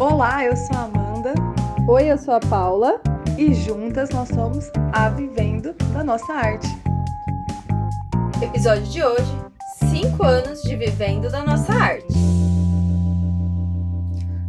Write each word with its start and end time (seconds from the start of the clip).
Olá, 0.00 0.46
eu 0.46 0.56
sou 0.56 0.74
a 0.76 0.84
Amanda. 0.84 1.34
Oi, 1.86 2.10
eu 2.10 2.16
sou 2.16 2.32
a 2.32 2.40
Paula. 2.40 3.02
E 3.36 3.52
juntas 3.52 4.08
nós 4.08 4.30
somos 4.30 4.64
a 4.94 5.10
Vivendo 5.10 5.74
da 5.92 6.02
Nossa 6.02 6.32
Arte. 6.32 6.66
Episódio 8.42 8.84
de 8.84 9.04
hoje: 9.04 9.30
5 9.90 10.22
anos 10.24 10.62
de 10.62 10.74
Vivendo 10.74 11.30
da 11.30 11.44
Nossa 11.44 11.74
Arte. 11.74 12.14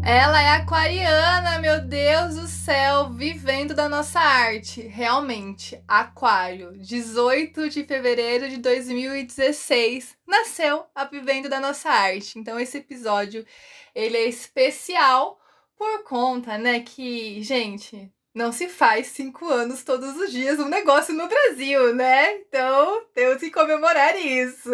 Ela 0.02 0.42
é 0.42 0.52
aquariana, 0.52 1.60
meu 1.60 1.82
Deus 1.82 2.36
do 2.36 2.48
céu, 2.48 3.10
vivendo 3.10 3.76
da 3.76 3.90
nossa 3.90 4.20
arte. 4.20 4.82
Realmente, 4.82 5.80
Aquário, 5.88 6.78
18 6.80 7.70
de 7.70 7.84
fevereiro 7.84 8.50
de 8.50 8.58
2016, 8.58 10.16
nasceu 10.26 10.86
a 10.96 11.06
Vivendo 11.06 11.50
da 11.50 11.60
Nossa 11.60 11.90
Arte. 11.90 12.40
Então 12.40 12.60
esse 12.60 12.78
episódio, 12.78 13.46
ele 13.94 14.18
é 14.18 14.28
especial 14.28 15.41
por 15.82 16.04
conta, 16.04 16.60
né, 16.60 16.82
que, 16.82 17.42
gente, 17.42 18.08
não 18.36 18.52
se 18.52 18.70
faz 18.70 19.08
cinco 19.08 19.48
anos 19.48 19.84
todos 19.84 20.16
os 20.16 20.32
dias 20.32 20.60
um 20.60 20.70
negócio 20.70 21.12
no 21.12 21.28
Brasil, 21.28 21.96
né? 21.96 22.36
Então 22.36 23.04
temos 23.16 23.40
que 23.40 23.50
comemorar 23.50 24.16
isso. 24.16 24.70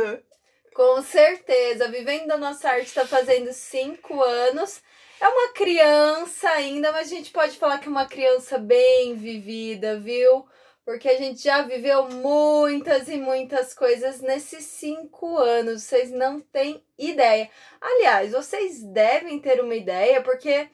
Com 0.76 1.02
certeza, 1.02 1.88
Vivendo 1.88 2.28
da 2.28 2.38
Nossa 2.38 2.68
Arte 2.68 2.88
está 2.88 3.08
fazendo 3.08 3.54
cinco 3.54 4.22
anos. 4.22 4.82
É 5.22 5.30
uma 5.30 5.54
criança 5.54 6.50
ainda, 6.50 6.92
mas 6.92 7.09
a 7.09 7.16
gente 7.16 7.31
pode 7.31 7.58
falar 7.58 7.78
que 7.78 7.88
é 7.88 7.92
uma 7.92 8.06
criança 8.06 8.58
bem 8.58 9.16
vivida, 9.16 9.98
viu? 9.98 10.46
Porque 10.84 11.08
a 11.08 11.18
gente 11.18 11.42
já 11.42 11.62
viveu 11.62 12.09
muitas 12.09 13.08
e 13.08 13.16
muitas 13.16 13.74
coisas 13.74 14.20
nesses 14.20 14.66
cinco 14.66 15.38
anos. 15.38 15.84
Vocês 15.84 16.12
não 16.12 16.42
têm 16.42 16.84
ideia. 16.98 17.50
Aliás, 17.80 18.34
vocês 18.34 18.84
devem 18.84 19.40
ter 19.40 19.62
uma 19.62 19.74
ideia, 19.74 20.22
porque 20.22 20.70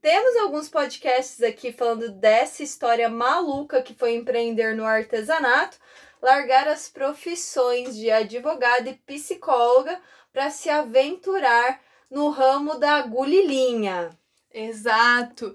temos 0.00 0.36
alguns 0.36 0.68
podcasts 0.68 1.42
aqui 1.42 1.72
falando 1.72 2.10
dessa 2.10 2.62
história 2.62 3.08
maluca 3.08 3.82
que 3.82 3.94
foi 3.94 4.14
empreender 4.14 4.74
no 4.74 4.84
artesanato, 4.84 5.78
largar 6.20 6.68
as 6.68 6.88
profissões 6.88 7.96
de 7.96 8.10
advogada 8.10 8.88
e 8.90 8.94
psicóloga 8.94 10.00
para 10.32 10.50
se 10.50 10.68
aventurar 10.68 11.80
no 12.10 12.28
ramo 12.30 12.78
da 12.78 12.96
agulhinha. 12.96 14.10
Exato. 14.52 15.54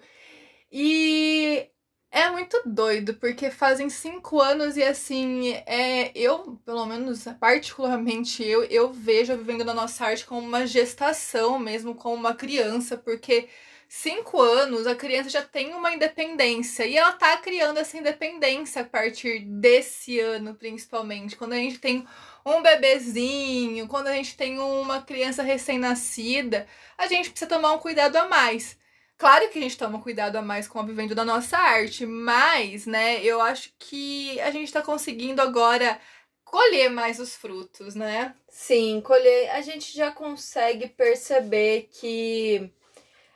E 0.72 1.70
é 2.12 2.30
muito 2.30 2.62
doido, 2.66 3.16
porque 3.16 3.50
fazem 3.50 3.90
cinco 3.90 4.40
anos 4.40 4.78
e 4.78 4.84
assim, 4.84 5.54
é, 5.66 6.12
eu, 6.16 6.60
pelo 6.66 6.86
menos, 6.86 7.24
particularmente 7.40 8.44
eu, 8.44 8.64
eu 8.66 8.94
vejo 8.94 9.34
a 9.34 9.36
Vivendo 9.36 9.64
da 9.64 9.74
Nossa 9.74 10.06
Arte 10.06 10.26
como 10.26 10.48
uma 10.48 10.68
gestação 10.68 11.58
mesmo, 11.58 11.96
como 11.96 12.16
uma 12.16 12.36
criança, 12.36 12.96
porque 12.96 13.50
cinco 13.96 14.42
anos 14.42 14.88
a 14.88 14.96
criança 14.96 15.30
já 15.30 15.44
tem 15.44 15.76
uma 15.76 15.94
independência 15.94 16.84
e 16.84 16.98
ela 16.98 17.12
tá 17.12 17.38
criando 17.38 17.78
essa 17.78 17.96
independência 17.96 18.82
a 18.82 18.86
partir 18.86 19.42
desse 19.46 20.20
ano, 20.20 20.56
principalmente, 20.56 21.36
quando 21.36 21.54
a 21.54 21.58
gente 21.58 21.78
tem 21.78 22.04
um 22.44 22.60
bebezinho, 22.64 23.88
quando 23.88 24.08
a 24.08 24.14
gente 24.14 24.36
tem 24.36 24.58
uma 24.58 25.04
criança 25.04 25.44
recém-nascida, 25.44 26.68
a 26.98 27.06
gente 27.06 27.30
precisa 27.30 27.48
tomar 27.48 27.72
um 27.74 27.78
cuidado 27.78 28.16
a 28.16 28.28
mais. 28.28 28.76
Claro 29.16 29.48
que 29.50 29.60
a 29.60 29.62
gente 29.62 29.78
toma 29.78 30.02
cuidado 30.02 30.38
a 30.38 30.42
mais 30.42 30.68
com 30.68 30.80
a 30.80 30.84
vivendo 30.84 31.14
da 31.14 31.24
nossa 31.24 31.56
arte, 31.56 32.04
mas, 32.04 32.88
né, 32.88 33.24
eu 33.24 33.40
acho 33.40 33.72
que 33.78 34.42
a 34.42 34.50
gente 34.50 34.74
tá 34.74 34.82
conseguindo 34.82 35.40
agora 35.40 36.00
colher 36.44 36.90
mais 36.90 37.20
os 37.20 37.36
frutos, 37.36 37.94
né? 37.94 38.34
Sim, 38.50 39.02
colher. 39.02 39.52
A 39.52 39.62
gente 39.62 39.96
já 39.96 40.12
consegue 40.12 40.88
perceber 40.88 41.90
que 41.92 42.74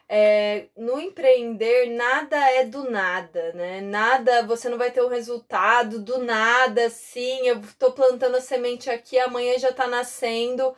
é, 0.10 0.68
no 0.78 1.00
empreender 1.00 1.90
nada 1.90 2.38
é 2.52 2.64
do 2.64 2.90
nada, 2.90 3.52
né? 3.54 3.82
Nada, 3.82 4.44
você 4.44 4.70
não 4.70 4.78
vai 4.78 4.90
ter 4.90 5.02
um 5.04 5.10
resultado 5.10 6.00
do 6.00 6.20
nada, 6.20 6.90
sim. 6.90 7.48
Eu 7.48 7.62
tô 7.78 7.92
plantando 7.92 8.36
a 8.36 8.42
semente 8.42 8.90
aqui, 8.90 9.20
amanhã 9.20 9.60
já 9.60 9.74
tá 9.74 9.86
nascendo. 9.88 10.76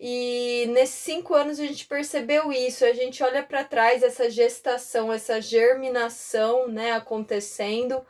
E 0.00 0.66
nesses 0.70 0.96
cinco 0.96 1.34
anos 1.34 1.60
a 1.60 1.66
gente 1.66 1.86
percebeu 1.86 2.52
isso. 2.52 2.84
A 2.84 2.92
gente 2.92 3.22
olha 3.22 3.42
para 3.44 3.62
trás 3.64 4.02
essa 4.02 4.28
gestação, 4.28 5.12
essa 5.12 5.40
germinação, 5.40 6.68
né, 6.68 6.92
acontecendo. 6.92 8.04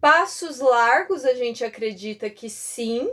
Passos 0.00 0.58
largos 0.60 1.24
a 1.24 1.34
gente 1.34 1.64
acredita 1.64 2.28
que 2.28 2.50
sim, 2.50 3.10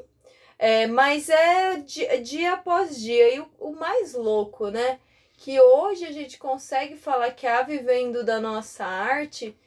é, 0.60 0.88
mas 0.88 1.30
é 1.30 1.78
dia, 1.78 2.22
dia 2.22 2.54
após 2.54 3.00
dia. 3.00 3.36
E 3.36 3.40
o, 3.40 3.48
o 3.60 3.72
mais 3.74 4.14
louco, 4.14 4.70
né? 4.70 5.00
Que 5.42 5.60
hoje 5.60 6.06
a 6.06 6.12
gente 6.12 6.38
consegue 6.38 6.96
falar 6.96 7.32
que 7.32 7.48
a 7.48 7.64
vivendo 7.64 8.24
da 8.24 8.40
nossa 8.40 8.86
arte, 8.86 9.58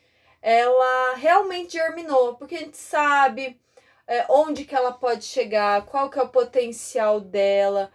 ela 0.41 1.17
realmente 1.17 1.73
germinou, 1.73 2.37
porque 2.37 2.55
a 2.55 2.61
gente 2.61 2.77
sabe 2.77 3.61
é, 4.07 4.25
onde 4.29 4.65
que 4.65 4.75
ela 4.75 4.93
pode 4.93 5.25
chegar, 5.25 5.85
qual 5.87 6.09
que 6.09 6.17
é 6.17 6.23
o 6.23 6.29
potencial 6.29 7.21
dela, 7.21 7.91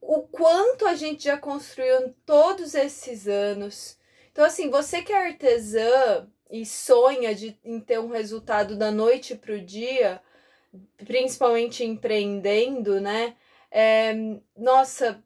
o 0.00 0.20
quanto 0.28 0.86
a 0.86 0.94
gente 0.94 1.24
já 1.24 1.36
construiu 1.36 2.02
em 2.02 2.14
todos 2.24 2.76
esses 2.76 3.26
anos. 3.26 3.98
Então, 4.30 4.44
assim, 4.44 4.70
você 4.70 5.02
que 5.02 5.12
é 5.12 5.26
artesã 5.26 6.24
e 6.48 6.64
sonha 6.64 7.34
de, 7.34 7.58
em 7.64 7.80
ter 7.80 7.98
um 7.98 8.10
resultado 8.10 8.76
da 8.76 8.92
noite 8.92 9.34
para 9.34 9.54
o 9.54 9.60
dia, 9.60 10.22
principalmente 11.04 11.84
empreendendo, 11.84 13.00
né? 13.00 13.34
É, 13.72 14.14
nossa, 14.56 15.20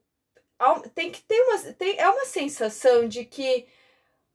tem 0.95 1.11
que 1.11 1.23
ter 1.23 1.41
uma. 1.43 1.59
Tem, 1.75 1.99
é 1.99 2.09
uma 2.09 2.25
sensação 2.25 3.09
de 3.09 3.25
que 3.25 3.67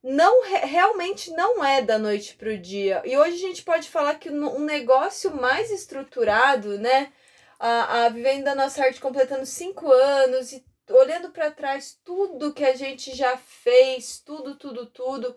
não 0.03 0.43
realmente 0.43 1.31
não 1.31 1.63
é 1.63 1.81
da 1.81 1.97
noite 1.97 2.35
para 2.35 2.49
o 2.49 2.57
dia. 2.57 3.01
E 3.05 3.17
hoje 3.17 3.35
a 3.35 3.47
gente 3.47 3.63
pode 3.63 3.89
falar 3.89 4.15
que 4.15 4.29
um 4.29 4.59
negócio 4.59 5.35
mais 5.35 5.71
estruturado, 5.71 6.77
né? 6.79 7.11
A, 7.59 8.05
a 8.05 8.09
Vivendo 8.09 8.43
da 8.45 8.55
Nossa 8.55 8.83
Arte 8.83 9.01
completando 9.01 9.45
cinco 9.45 9.91
anos 9.91 10.53
e 10.53 10.63
olhando 10.89 11.31
para 11.31 11.51
trás 11.51 11.99
tudo 12.03 12.53
que 12.53 12.63
a 12.63 12.75
gente 12.75 13.15
já 13.15 13.35
fez, 13.38 14.19
tudo, 14.19 14.55
tudo, 14.55 14.85
tudo. 14.85 15.35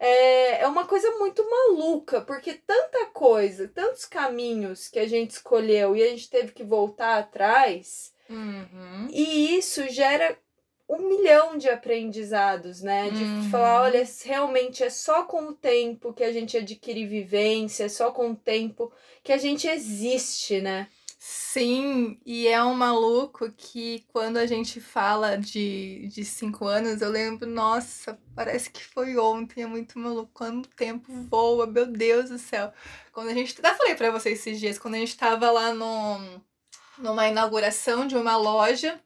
É, 0.00 0.62
é 0.62 0.66
uma 0.66 0.86
coisa 0.86 1.10
muito 1.18 1.48
maluca, 1.48 2.20
porque 2.20 2.54
tanta 2.54 3.06
coisa, 3.06 3.68
tantos 3.68 4.04
caminhos 4.04 4.88
que 4.88 4.98
a 4.98 5.08
gente 5.08 5.32
escolheu 5.32 5.96
e 5.96 6.02
a 6.02 6.06
gente 6.06 6.30
teve 6.30 6.52
que 6.52 6.64
voltar 6.64 7.18
atrás 7.18 8.12
Uhum. 8.28 9.08
E 9.10 9.56
isso 9.56 9.88
gera 9.88 10.38
um 10.88 11.06
milhão 11.06 11.58
de 11.58 11.68
aprendizados, 11.68 12.80
né? 12.82 13.10
De 13.10 13.22
uhum. 13.22 13.50
falar, 13.50 13.82
olha, 13.82 14.08
realmente 14.24 14.82
é 14.82 14.88
só 14.88 15.24
com 15.24 15.48
o 15.48 15.52
tempo 15.52 16.14
que 16.14 16.24
a 16.24 16.32
gente 16.32 16.56
adquire 16.56 17.06
vivência, 17.06 17.84
é 17.84 17.88
só 17.88 18.10
com 18.10 18.30
o 18.30 18.36
tempo 18.36 18.90
que 19.22 19.32
a 19.32 19.36
gente 19.36 19.68
existe, 19.68 20.60
né? 20.60 20.88
Sim, 21.20 22.18
e 22.24 22.46
é 22.46 22.62
um 22.62 22.74
maluco 22.74 23.50
que 23.50 24.04
quando 24.12 24.36
a 24.36 24.46
gente 24.46 24.80
fala 24.80 25.36
de, 25.36 26.08
de 26.08 26.24
cinco 26.24 26.64
anos, 26.66 27.02
eu 27.02 27.10
lembro, 27.10 27.46
nossa, 27.46 28.18
parece 28.36 28.70
que 28.70 28.82
foi 28.84 29.18
ontem, 29.18 29.62
é 29.62 29.66
muito 29.66 29.98
maluco, 29.98 30.30
quando 30.32 30.66
o 30.66 30.68
tempo 30.68 31.12
voa, 31.28 31.66
meu 31.66 31.86
Deus 31.86 32.30
do 32.30 32.38
céu. 32.38 32.72
Quando 33.12 33.28
a 33.30 33.34
gente. 33.34 33.58
Até 33.58 33.74
falei 33.74 33.94
para 33.96 34.12
vocês 34.12 34.38
esses 34.38 34.60
dias, 34.60 34.78
quando 34.78 34.94
a 34.94 34.98
gente 34.98 35.16
tava 35.16 35.50
lá 35.50 35.74
no 35.74 36.40
numa 36.98 37.28
inauguração 37.28 38.06
de 38.06 38.16
uma 38.16 38.36
loja. 38.36 39.00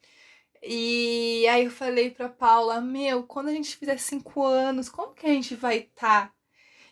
E 0.63 1.47
aí 1.49 1.65
eu 1.65 1.71
falei 1.71 2.11
pra 2.11 2.29
Paula, 2.29 2.81
meu, 2.81 3.25
quando 3.25 3.49
a 3.49 3.53
gente 3.53 3.77
fizer 3.77 3.99
cinco 3.99 4.45
anos, 4.45 4.89
como 4.89 5.15
que 5.15 5.27
a 5.27 5.31
gente 5.31 5.55
vai 5.57 5.79
estar? 5.79 6.29
Tá? 6.29 6.35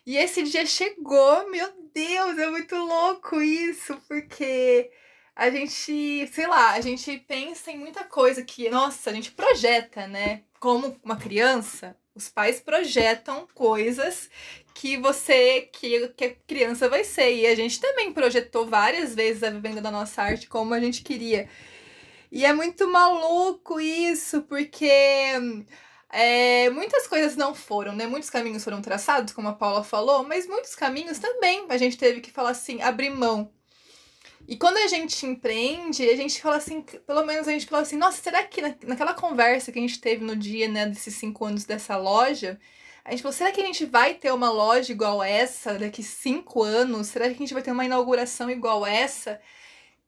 E 0.05 0.17
esse 0.17 0.43
dia 0.43 0.65
chegou, 0.65 1.49
meu 1.49 1.71
Deus, 1.93 2.37
é 2.37 2.49
muito 2.49 2.75
louco 2.75 3.39
isso, 3.41 3.95
porque 4.07 4.91
a 5.35 5.49
gente, 5.49 6.27
sei 6.27 6.47
lá, 6.47 6.71
a 6.71 6.81
gente 6.81 7.17
pensa 7.19 7.71
em 7.71 7.77
muita 7.77 8.03
coisa 8.03 8.43
que, 8.43 8.69
nossa, 8.69 9.09
a 9.09 9.13
gente 9.13 9.31
projeta, 9.31 10.07
né? 10.07 10.43
Como 10.59 10.99
uma 11.03 11.17
criança, 11.17 11.95
os 12.15 12.29
pais 12.29 12.59
projetam 12.59 13.47
coisas 13.53 14.29
que 14.73 14.97
você, 14.97 15.61
que, 15.73 16.07
que 16.09 16.25
a 16.25 16.35
criança 16.47 16.89
vai 16.89 17.03
ser. 17.03 17.33
E 17.35 17.47
a 17.47 17.55
gente 17.55 17.79
também 17.79 18.13
projetou 18.13 18.65
várias 18.65 19.15
vezes 19.15 19.43
a 19.43 19.49
vivenda 19.49 19.81
da 19.81 19.91
nossa 19.91 20.21
arte 20.21 20.47
como 20.47 20.73
a 20.73 20.79
gente 20.79 21.03
queria. 21.03 21.49
E 22.31 22.45
é 22.45 22.53
muito 22.53 22.87
maluco 22.87 23.79
isso, 23.79 24.41
porque 24.43 24.89
é, 26.11 26.69
muitas 26.69 27.07
coisas 27.07 27.35
não 27.35 27.53
foram, 27.55 27.93
né? 27.95 28.07
Muitos 28.07 28.29
caminhos 28.29 28.63
foram 28.63 28.81
traçados, 28.81 29.33
como 29.33 29.47
a 29.49 29.53
Paula 29.53 29.83
falou, 29.83 30.23
mas 30.23 30.47
muitos 30.47 30.75
caminhos 30.75 31.19
também 31.19 31.65
a 31.69 31.77
gente 31.77 31.97
teve 31.97 32.21
que 32.21 32.31
falar 32.31 32.51
assim, 32.51 32.81
abrir 32.81 33.09
mão. 33.09 33.51
E 34.47 34.57
quando 34.57 34.77
a 34.77 34.87
gente 34.87 35.25
empreende, 35.25 36.03
a 36.09 36.15
gente 36.15 36.41
fala 36.41 36.57
assim, 36.57 36.81
pelo 36.81 37.25
menos 37.25 37.47
a 37.47 37.51
gente 37.51 37.65
fala 37.67 37.83
assim, 37.83 37.95
nossa, 37.97 38.21
será 38.21 38.43
que 38.43 38.61
na, 38.61 38.75
naquela 38.85 39.13
conversa 39.13 39.71
que 39.71 39.79
a 39.79 39.81
gente 39.81 39.99
teve 40.01 40.23
no 40.25 40.35
dia, 40.35 40.67
né, 40.67 40.85
desses 40.87 41.15
cinco 41.15 41.45
anos 41.45 41.63
dessa 41.65 41.95
loja, 41.97 42.59
a 43.05 43.11
gente 43.11 43.21
falou, 43.23 43.33
será 43.33 43.51
que 43.51 43.61
a 43.61 43.65
gente 43.65 43.85
vai 43.85 44.13
ter 44.13 44.31
uma 44.33 44.51
loja 44.51 44.91
igual 44.91 45.23
essa 45.23 45.77
daqui 45.79 46.03
cinco 46.03 46.61
anos? 46.63 47.07
Será 47.07 47.25
que 47.27 47.35
a 47.35 47.37
gente 47.37 47.53
vai 47.53 47.63
ter 47.63 47.71
uma 47.71 47.85
inauguração 47.85 48.49
igual 48.49 48.85
essa? 48.85 49.39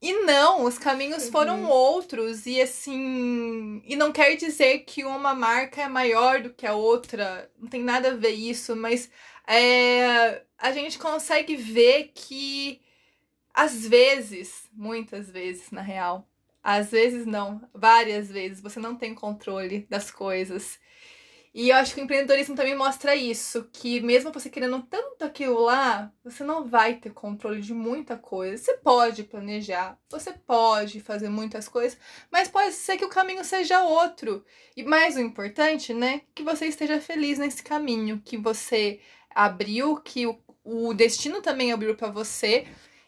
E 0.02 0.14
não, 0.26 0.66
os 0.66 0.78
caminhos 0.78 1.30
foram 1.30 1.64
Uhum. 1.64 1.70
outros. 1.70 2.46
E 2.46 2.62
assim. 2.62 3.82
E 3.86 3.96
não 3.96 4.12
quer 4.12 4.36
dizer 4.36 4.80
que 4.80 5.04
uma 5.06 5.34
marca 5.34 5.82
é 5.82 5.88
maior 5.88 6.42
do 6.42 6.50
que 6.54 6.68
a 6.68 6.74
outra. 6.76 7.50
Não 7.58 7.70
tem 7.70 7.82
nada 7.82 8.10
a 8.12 8.16
ver 8.16 8.32
isso, 8.32 8.76
mas 8.76 9.10
é, 9.48 10.42
a 10.58 10.72
gente 10.74 11.00
consegue 11.00 11.56
ver 11.56 12.12
que 12.14 12.82
às 13.54 13.86
vezes, 13.88 14.68
muitas 14.74 15.30
vezes, 15.30 15.70
na 15.72 15.82
real, 15.82 16.28
às 16.64 16.92
vezes 16.92 17.26
não, 17.26 17.62
várias 17.74 18.30
vezes, 18.30 18.62
você 18.62 18.80
não 18.80 18.96
tem 18.96 19.14
controle 19.14 19.86
das 19.90 20.10
coisas. 20.10 20.80
E 21.54 21.70
eu 21.70 21.76
acho 21.76 21.94
que 21.94 22.02
o 22.02 22.04
empreendedorismo 22.04 22.56
também 22.56 22.76
mostra 22.76 23.16
isso, 23.16 23.70
que 23.72 24.02
mesmo 24.02 24.32
você 24.32 24.50
querendo 24.50 24.82
tanto 24.82 25.24
aquilo 25.24 25.62
lá, 25.62 26.12
você 26.24 26.44
não 26.44 26.66
vai 26.66 26.96
ter 26.96 27.12
controle 27.12 27.62
de 27.62 27.76
muita 27.76 28.18
coisa. 28.18 28.58
Você 28.58 28.78
pode 28.78 29.24
planejar, 29.24 30.00
você 30.10 30.34
pode 30.34 31.00
fazer 31.00 31.30
muitas 31.30 31.68
coisas, 31.68 31.96
mas 32.32 32.48
pode 32.48 32.74
ser 32.74 32.98
que 32.98 33.06
o 33.06 33.10
caminho 33.10 33.46
seja 33.46 33.84
outro. 33.84 34.44
E 34.76 34.84
mais 34.84 35.16
o 35.16 35.20
importante, 35.20 35.94
né, 35.94 36.22
que 36.34 36.42
você 36.42 36.66
esteja 36.66 37.00
feliz 37.00 37.38
nesse 37.38 37.62
caminho, 37.62 38.20
que 38.26 38.36
você 38.36 39.00
abriu, 39.30 39.98
que 39.98 40.26
o, 40.26 40.40
o 40.64 40.92
destino 40.92 41.40
também 41.40 41.72
abriu 41.72 41.96
para 41.96 42.10
você 42.10 42.66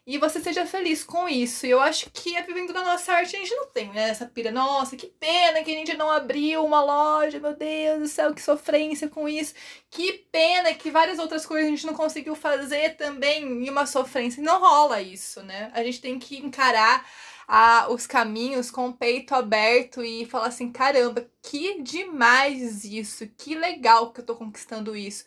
e 0.08 0.20
você 0.20 0.40
seja 0.40 0.66
feliz 0.68 1.04
com 1.04 1.28
isso. 1.28 1.66
E 1.66 1.72
eu 1.72 1.82
acho 1.82 2.12
que 2.12 2.38
a 2.38 2.42
vivendo 2.42 2.72
da 2.72 2.84
nossa 2.84 3.12
arte 3.12 3.36
a 3.36 3.40
gente 3.40 3.56
não 3.56 3.68
tem, 3.68 3.90
né? 3.92 4.10
Essa 4.10 4.26
pira, 4.26 4.52
nossa, 4.52 4.96
que 4.96 5.08
pena 5.08 5.64
que 5.64 5.72
a 5.72 5.74
gente 5.74 5.98
não 5.98 6.12
abriu 6.12 6.64
uma 6.64 6.84
loja, 6.84 7.40
meu 7.40 7.56
Deus 7.56 8.00
do 8.00 8.08
céu, 8.08 8.34
que 8.34 8.42
sofrência 8.42 9.10
com 9.10 9.28
isso. 9.28 9.56
Que 9.90 10.14
pena 10.32 10.74
que 10.76 10.92
várias 10.92 11.18
outras 11.18 11.46
coisas 11.46 11.68
a 11.68 11.70
gente 11.72 11.88
não 11.88 11.96
conseguiu 11.96 12.36
fazer 12.36 12.96
também 12.98 13.66
e 13.66 13.70
uma 13.70 13.88
sofrência. 13.88 14.44
Não 14.44 14.60
rola 14.60 15.02
isso, 15.02 15.42
né? 15.42 15.72
A 15.74 15.84
gente 15.84 16.00
tem 16.02 16.20
que 16.20 16.38
encarar 16.38 17.04
a, 17.48 17.88
os 17.90 18.06
caminhos 18.06 18.70
com 18.72 18.90
o 18.90 18.94
peito 18.94 19.34
aberto 19.34 20.04
e 20.04 20.26
falar 20.26 20.48
assim: 20.48 20.72
caramba, 20.72 21.28
que 21.42 21.82
demais 21.82 22.84
isso, 22.86 23.28
que 23.38 23.56
legal 23.56 24.12
que 24.12 24.22
eu 24.22 24.26
tô 24.26 24.36
conquistando 24.36 24.96
isso. 24.96 25.26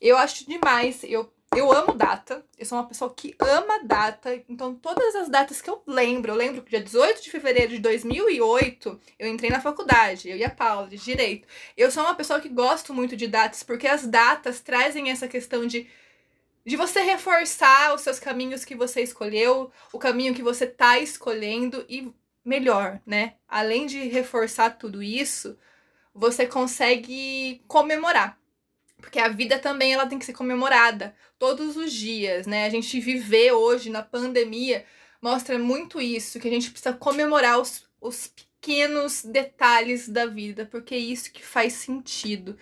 Eu 0.00 0.16
acho 0.16 0.46
demais, 0.46 1.02
eu 1.04 1.32
eu 1.56 1.72
amo 1.72 1.94
data, 1.94 2.44
eu 2.58 2.66
sou 2.66 2.78
uma 2.78 2.86
pessoa 2.86 3.12
que 3.12 3.34
ama 3.38 3.82
data, 3.84 4.34
então 4.48 4.74
todas 4.74 5.14
as 5.16 5.28
datas 5.28 5.60
que 5.60 5.68
eu 5.68 5.82
lembro, 5.86 6.32
eu 6.32 6.36
lembro 6.36 6.62
que 6.62 6.70
dia 6.70 6.82
18 6.82 7.22
de 7.22 7.30
fevereiro 7.30 7.72
de 7.72 7.78
2008 7.78 9.00
eu 9.18 9.28
entrei 9.28 9.50
na 9.50 9.60
faculdade, 9.60 10.28
eu 10.28 10.36
e 10.36 10.44
a 10.44 10.50
Paula, 10.50 10.88
de 10.88 10.96
Direito. 10.98 11.48
Eu 11.76 11.90
sou 11.90 12.02
uma 12.02 12.14
pessoa 12.14 12.40
que 12.40 12.48
gosto 12.48 12.92
muito 12.92 13.16
de 13.16 13.26
datas, 13.26 13.62
porque 13.62 13.88
as 13.88 14.06
datas 14.06 14.60
trazem 14.60 15.10
essa 15.10 15.26
questão 15.26 15.66
de, 15.66 15.88
de 16.64 16.76
você 16.76 17.00
reforçar 17.00 17.94
os 17.94 18.02
seus 18.02 18.18
caminhos 18.20 18.64
que 18.64 18.74
você 18.74 19.00
escolheu, 19.02 19.72
o 19.92 19.98
caminho 19.98 20.34
que 20.34 20.42
você 20.42 20.66
tá 20.66 20.98
escolhendo 20.98 21.84
e 21.88 22.12
melhor, 22.44 23.00
né? 23.06 23.34
Além 23.48 23.86
de 23.86 24.06
reforçar 24.08 24.78
tudo 24.78 25.02
isso, 25.02 25.58
você 26.14 26.46
consegue 26.46 27.62
comemorar. 27.66 28.38
Porque 29.00 29.18
a 29.18 29.28
vida 29.28 29.58
também 29.58 29.92
ela 29.92 30.06
tem 30.06 30.18
que 30.18 30.24
ser 30.24 30.32
comemorada 30.32 31.14
todos 31.38 31.76
os 31.76 31.92
dias, 31.92 32.46
né? 32.46 32.66
A 32.66 32.70
gente 32.70 33.00
viver 33.00 33.52
hoje 33.52 33.90
na 33.90 34.02
pandemia 34.02 34.84
mostra 35.22 35.58
muito 35.58 36.00
isso, 36.00 36.38
que 36.40 36.48
a 36.48 36.50
gente 36.50 36.70
precisa 36.70 36.92
comemorar 36.92 37.60
os, 37.60 37.88
os 38.00 38.28
pequenos 38.28 39.24
detalhes 39.24 40.08
da 40.08 40.26
vida, 40.26 40.66
porque 40.66 40.94
é 40.94 40.98
isso 40.98 41.32
que 41.32 41.44
faz 41.44 41.74
sentido. 41.74 42.58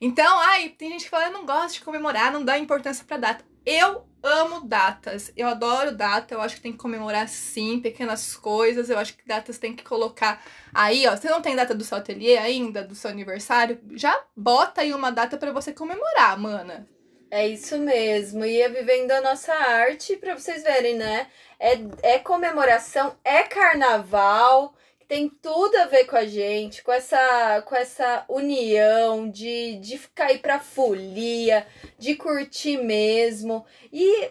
Então, 0.00 0.38
ai, 0.40 0.70
tem 0.70 0.90
gente 0.90 1.04
que 1.04 1.10
fala, 1.10 1.26
eu 1.26 1.32
não 1.32 1.46
gosto 1.46 1.74
de 1.74 1.84
comemorar, 1.84 2.32
não 2.32 2.44
dá 2.44 2.58
importância 2.58 3.04
pra 3.04 3.16
data. 3.16 3.44
Eu 3.64 4.06
amo 4.26 4.66
datas, 4.66 5.32
eu 5.36 5.46
adoro 5.48 5.94
data, 5.94 6.34
eu 6.34 6.40
acho 6.40 6.56
que 6.56 6.62
tem 6.62 6.72
que 6.72 6.78
comemorar 6.78 7.28
sim, 7.28 7.80
pequenas 7.80 8.36
coisas, 8.36 8.90
eu 8.90 8.98
acho 8.98 9.16
que 9.16 9.26
datas 9.26 9.58
tem 9.58 9.74
que 9.74 9.84
colocar 9.84 10.42
aí, 10.74 11.06
ó, 11.06 11.16
você 11.16 11.28
não 11.28 11.40
tem 11.40 11.54
data 11.56 11.74
do 11.74 11.84
seu 11.84 11.98
ateliê 11.98 12.36
ainda, 12.36 12.82
do 12.82 12.94
seu 12.94 13.10
aniversário, 13.10 13.80
já 13.92 14.24
bota 14.36 14.82
aí 14.82 14.92
uma 14.92 15.10
data 15.10 15.36
para 15.36 15.52
você 15.52 15.72
comemorar, 15.72 16.38
mana. 16.38 16.86
É 17.30 17.46
isso 17.46 17.76
mesmo. 17.78 18.44
Ia 18.44 18.68
vivendo 18.68 19.10
a 19.10 19.20
nossa 19.20 19.52
arte 19.52 20.16
para 20.16 20.34
vocês 20.38 20.62
verem, 20.62 20.96
né? 20.96 21.26
É, 21.58 21.78
é 22.14 22.18
comemoração, 22.18 23.16
é 23.24 23.42
carnaval, 23.42 24.74
tem 25.08 25.28
tudo 25.28 25.76
a 25.76 25.86
ver 25.86 26.04
com 26.04 26.16
a 26.16 26.26
gente, 26.26 26.82
com 26.82 26.92
essa, 26.92 27.62
com 27.62 27.74
essa 27.74 28.24
união 28.28 29.28
de, 29.30 29.76
de 29.78 30.00
aí 30.16 30.38
pra 30.38 30.60
folia, 30.60 31.66
de 31.98 32.14
curtir 32.16 32.78
mesmo 32.78 33.64
e, 33.92 34.30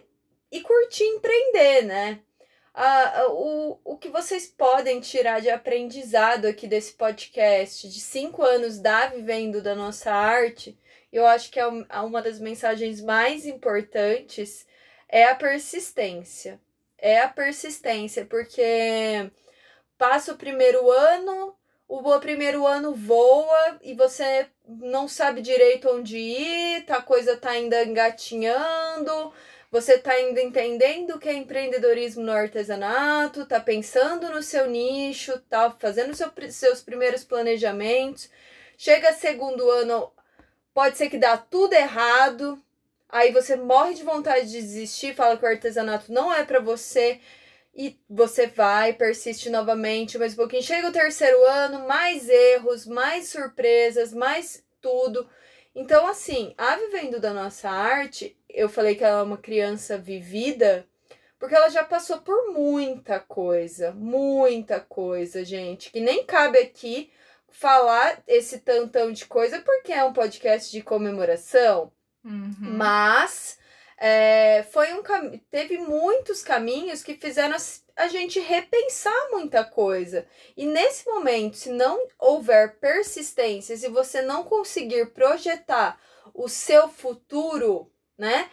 e 0.52 0.62
curtir 0.62 1.04
empreender, 1.04 1.84
né? 1.84 2.20
Ah, 2.74 3.28
o, 3.30 3.80
o 3.86 3.98
que 3.98 4.10
vocês 4.10 4.48
podem 4.48 5.00
tirar 5.00 5.40
de 5.42 5.50
aprendizado 5.50 6.46
aqui 6.46 6.68
desse 6.68 6.94
podcast 6.94 7.88
de 7.88 8.00
cinco 8.02 8.44
anos 8.44 8.80
da 8.80 9.08
Vivendo 9.08 9.62
da 9.62 9.74
Nossa 9.74 10.12
Arte 10.12 10.78
eu 11.16 11.26
acho 11.26 11.50
que 11.50 11.58
é 11.58 11.66
uma 11.66 12.22
das 12.22 12.42
mensagens 12.42 13.00
mais 13.00 13.46
importantes 13.46 14.68
é 15.08 15.24
a 15.24 15.34
persistência. 15.34 16.60
É 16.98 17.22
a 17.22 17.30
persistência, 17.30 18.26
porque 18.26 19.32
passa 19.98 20.34
o 20.34 20.38
primeiro 20.38 20.92
ano, 20.92 21.56
o 21.88 22.20
primeiro 22.20 22.66
ano 22.66 22.94
voa 22.94 23.78
e 23.82 23.94
você 23.94 24.48
não 24.68 25.08
sabe 25.08 25.42
direito 25.42 25.90
onde 25.90 26.18
ir, 26.18 26.86
tá, 26.86 26.98
a 26.98 27.02
coisa 27.02 27.38
tá 27.38 27.52
ainda 27.52 27.84
engatinhando, 27.84 29.32
você 29.72 29.98
tá 29.98 30.12
ainda 30.14 30.42
entendendo 30.42 31.12
o 31.12 31.20
que 31.20 31.30
é 31.30 31.34
empreendedorismo 31.34 32.24
no 32.24 32.32
artesanato, 32.32 33.46
tá 33.46 33.60
pensando 33.60 34.30
no 34.30 34.42
seu 34.42 34.70
nicho, 34.70 35.40
tá 35.50 35.72
fazendo 35.72 36.16
seu, 36.16 36.32
seus 36.50 36.82
primeiros 36.82 37.24
planejamentos. 37.24 38.30
Chega 38.78 39.14
segundo 39.14 39.70
ano, 39.70 40.12
pode 40.74 40.98
ser 40.98 41.10
que 41.10 41.18
dá 41.18 41.38
tudo 41.38 41.74
errado, 41.74 42.62
aí 43.10 43.32
você 43.32 43.56
morre 43.56 43.94
de 43.94 44.04
vontade 44.04 44.52
de 44.52 44.62
desistir, 44.62 45.16
fala 45.16 45.38
que 45.38 45.46
o 45.46 45.48
artesanato 45.48 46.12
não 46.12 46.34
é 46.34 46.44
para 46.44 46.60
você 46.60 47.20
e 47.76 48.00
você 48.10 48.48
vai, 48.48 48.94
persiste 48.94 49.50
novamente, 49.50 50.18
mais 50.18 50.34
um 50.34 50.38
pouquinho. 50.38 50.64
Chega 50.64 50.88
o 50.88 50.94
terceiro 50.94 51.46
ano, 51.46 51.86
mais 51.86 52.30
erros, 52.30 52.86
mais 52.86 53.28
surpresas, 53.28 54.14
mais 54.14 54.64
tudo. 54.82 55.28
Então, 55.76 56.08
assim, 56.08 56.54
a 56.58 56.78
Vivendo 56.78 57.20
da 57.20 57.34
Nossa 57.34 57.70
Arte, 57.70 58.38
eu 58.50 58.70
falei 58.70 58.96
que 58.96 59.04
ela 59.04 59.20
é 59.20 59.24
uma 59.24 59.38
criança 59.38 59.98
vivida, 59.98 60.88
porque 61.38 61.54
ela 61.54 61.68
já 61.68 61.84
passou 61.84 62.20
por 62.20 62.54
muita 62.54 63.20
coisa, 63.20 63.92
muita 63.92 64.80
coisa, 64.80 65.44
gente, 65.44 65.92
que 65.92 66.00
nem 66.00 66.24
cabe 66.24 66.60
aqui 66.60 67.12
falar 67.50 68.24
esse 68.26 68.60
tantão 68.60 69.12
de 69.12 69.26
coisa 69.26 69.62
porque 69.62 69.92
é 69.92 70.04
um 70.04 70.14
podcast 70.14 70.72
de 70.72 70.82
comemoração, 70.82 71.92
uhum. 72.24 72.56
mas 72.60 73.60
é, 73.98 74.64
foi 74.72 74.94
um 74.94 75.02
teve 75.50 75.78
muitos 75.78 76.42
caminhos 76.44 77.02
que 77.02 77.16
fizeram 77.16 77.56
a 77.96 78.08
gente 78.08 78.40
repensar 78.40 79.30
muita 79.32 79.64
coisa. 79.64 80.28
E 80.56 80.66
nesse 80.66 81.08
momento, 81.08 81.56
se 81.56 81.70
não 81.70 82.08
houver 82.20 82.78
persistência, 82.78 83.78
se 83.78 83.88
você 83.88 84.22
não 84.22 84.44
conseguir 84.44 85.08
projetar 85.08 86.00
o 86.34 86.50
seu 86.50 86.90
futuro, 86.90 87.90
né? 88.18 88.50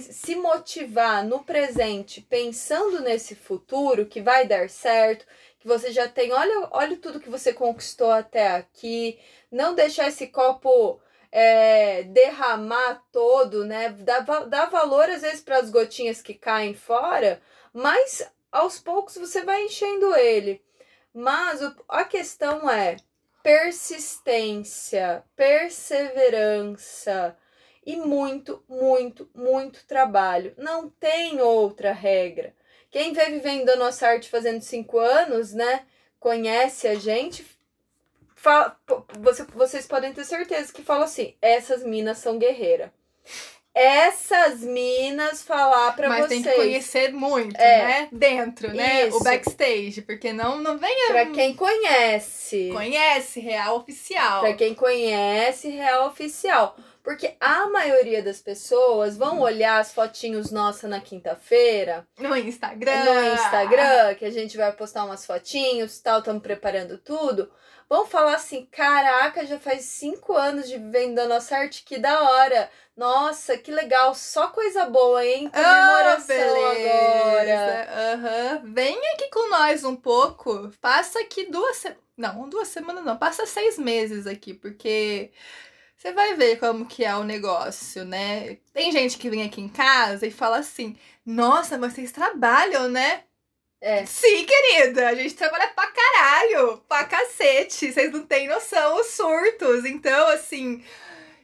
Se 0.00 0.36
motivar 0.36 1.24
no 1.24 1.42
presente, 1.42 2.20
pensando 2.20 3.00
nesse 3.00 3.34
futuro 3.34 4.06
que 4.06 4.20
vai 4.20 4.46
dar 4.46 4.70
certo, 4.70 5.26
que 5.58 5.66
você 5.66 5.90
já 5.90 6.06
tem, 6.06 6.32
olha, 6.32 6.68
olha 6.70 6.96
tudo 6.96 7.18
que 7.18 7.28
você 7.28 7.52
conquistou 7.52 8.10
até 8.10 8.48
aqui, 8.48 9.18
não 9.50 9.74
deixar 9.74 10.06
esse 10.06 10.28
copo 10.28 11.00
é, 11.32 12.02
derramar 12.04 13.02
todo, 13.10 13.64
né? 13.64 13.88
Dá, 13.88 14.20
dá 14.20 14.66
valor 14.66 15.08
às 15.08 15.22
vezes 15.22 15.40
para 15.40 15.58
as 15.58 15.70
gotinhas 15.70 16.20
que 16.20 16.34
caem 16.34 16.74
fora, 16.74 17.40
mas 17.72 18.30
aos 18.52 18.78
poucos 18.78 19.16
você 19.16 19.42
vai 19.42 19.64
enchendo 19.64 20.14
ele. 20.14 20.62
Mas 21.14 21.62
o, 21.62 21.74
a 21.88 22.04
questão 22.04 22.70
é 22.70 22.96
persistência, 23.42 25.24
perseverança 25.34 27.36
e 27.84 27.96
muito, 27.96 28.62
muito, 28.68 29.28
muito 29.34 29.84
trabalho. 29.86 30.54
Não 30.56 30.88
tem 30.88 31.40
outra 31.40 31.92
regra. 31.92 32.54
Quem 32.90 33.12
vem 33.12 33.32
vivendo 33.32 33.70
a 33.70 33.76
nossa 33.76 34.06
arte 34.06 34.28
fazendo 34.28 34.60
cinco 34.60 34.98
anos, 34.98 35.52
né? 35.52 35.86
Conhece 36.20 36.86
a 36.86 36.94
gente. 36.94 37.44
Fala, 38.42 38.76
você, 39.20 39.44
vocês 39.54 39.86
podem 39.86 40.12
ter 40.12 40.24
certeza 40.24 40.72
que 40.72 40.82
fala 40.82 41.04
assim: 41.04 41.34
essas 41.40 41.84
minas 41.84 42.18
são 42.18 42.38
guerreiras. 42.38 42.90
essas 43.74 44.60
minas 44.60 45.42
falar 45.42 45.94
pra 45.96 46.08
Mas 46.08 46.26
vocês. 46.26 46.42
tem 46.42 46.52
que 46.52 46.58
conhecer 46.58 47.12
muito, 47.12 47.56
É. 47.58 47.78
né? 47.78 48.08
Dentro, 48.12 48.74
né? 48.74 49.06
Isso. 49.06 49.16
O 49.16 49.22
backstage. 49.24 50.02
Porque 50.02 50.32
não, 50.32 50.58
não 50.58 50.76
venha. 50.76 51.06
Pra 51.08 51.26
quem 51.26 51.54
conhece. 51.54 52.70
Conhece, 52.72 53.40
real 53.40 53.76
oficial. 53.78 54.40
Pra 54.40 54.52
quem 54.54 54.74
conhece 54.74 55.68
Real 55.70 56.08
Oficial. 56.08 56.76
Porque 57.02 57.34
a 57.40 57.66
maioria 57.68 58.22
das 58.22 58.40
pessoas 58.40 59.16
vão 59.16 59.40
olhar 59.40 59.78
as 59.80 59.92
fotinhos 59.92 60.50
nossa 60.52 60.86
na 60.86 61.00
quinta-feira, 61.00 62.06
No 62.18 62.36
Instagram. 62.36 63.04
no 63.04 63.34
Instagram, 63.34 64.14
que 64.16 64.24
a 64.24 64.30
gente 64.30 64.56
vai 64.56 64.70
postar 64.72 65.04
umas 65.04 65.24
fotinhos 65.26 65.98
tal, 66.00 66.18
estamos 66.20 66.42
preparando 66.42 66.98
tudo. 66.98 67.50
Vão 67.92 68.06
falar 68.06 68.36
assim: 68.36 68.66
caraca, 68.72 69.44
já 69.44 69.60
faz 69.60 69.84
cinco 69.84 70.32
anos 70.32 70.66
de 70.66 70.78
vivendo 70.78 71.18
a 71.18 71.26
nossa 71.26 71.54
arte, 71.58 71.84
que 71.84 71.98
da 71.98 72.22
hora. 72.22 72.70
Nossa, 72.96 73.58
que 73.58 73.70
legal, 73.70 74.14
só 74.14 74.48
coisa 74.48 74.86
boa, 74.86 75.22
hein? 75.22 75.50
Comemoração 75.50 76.70
agora. 76.70 78.14
Aham. 78.14 78.62
Vem 78.72 78.98
aqui 79.12 79.28
com 79.28 79.46
nós 79.50 79.84
um 79.84 79.94
pouco. 79.94 80.70
Passa 80.80 81.20
aqui 81.20 81.50
duas 81.50 81.76
semanas. 81.76 82.02
Não, 82.16 82.48
duas 82.48 82.68
semanas 82.68 83.04
não. 83.04 83.18
Passa 83.18 83.44
seis 83.44 83.76
meses 83.76 84.26
aqui, 84.26 84.54
porque 84.54 85.30
você 85.94 86.14
vai 86.14 86.32
ver 86.34 86.58
como 86.58 86.86
que 86.86 87.04
é 87.04 87.14
o 87.14 87.24
negócio, 87.24 88.06
né? 88.06 88.56
Tem 88.72 88.90
gente 88.90 89.18
que 89.18 89.28
vem 89.28 89.42
aqui 89.42 89.60
em 89.60 89.68
casa 89.68 90.26
e 90.26 90.30
fala 90.30 90.56
assim: 90.56 90.96
Nossa, 91.26 91.76
mas 91.76 91.92
vocês 91.92 92.10
trabalham, 92.10 92.88
né? 92.88 93.24
É. 93.82 94.06
Sim, 94.06 94.46
querida, 94.46 95.08
a 95.08 95.14
gente 95.16 95.34
trabalha 95.34 95.66
pra 95.74 95.88
caralho, 95.88 96.78
pra 96.88 97.04
cacete. 97.04 97.92
Vocês 97.92 98.12
não 98.12 98.24
têm 98.24 98.46
noção, 98.46 99.00
os 99.00 99.08
surtos. 99.08 99.84
Então, 99.84 100.28
assim, 100.28 100.84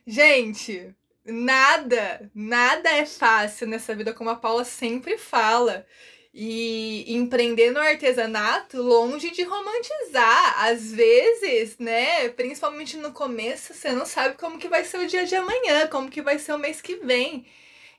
gente, 0.06 0.94
nada, 1.26 2.30
nada 2.32 2.90
é 2.90 3.04
fácil 3.04 3.66
nessa 3.66 3.92
vida, 3.92 4.14
como 4.14 4.30
a 4.30 4.36
Paula 4.36 4.64
sempre 4.64 5.18
fala. 5.18 5.84
E 6.32 7.12
empreender 7.12 7.72
no 7.72 7.80
artesanato, 7.80 8.80
longe 8.80 9.30
de 9.30 9.42
romantizar. 9.42 10.64
Às 10.64 10.92
vezes, 10.92 11.76
né, 11.78 12.28
principalmente 12.28 12.96
no 12.98 13.12
começo, 13.12 13.74
você 13.74 13.90
não 13.90 14.06
sabe 14.06 14.36
como 14.38 14.58
que 14.60 14.68
vai 14.68 14.84
ser 14.84 14.98
o 14.98 15.06
dia 15.08 15.26
de 15.26 15.34
amanhã, 15.34 15.88
como 15.88 16.08
que 16.08 16.22
vai 16.22 16.38
ser 16.38 16.52
o 16.52 16.58
mês 16.58 16.80
que 16.80 16.96
vem. 16.96 17.44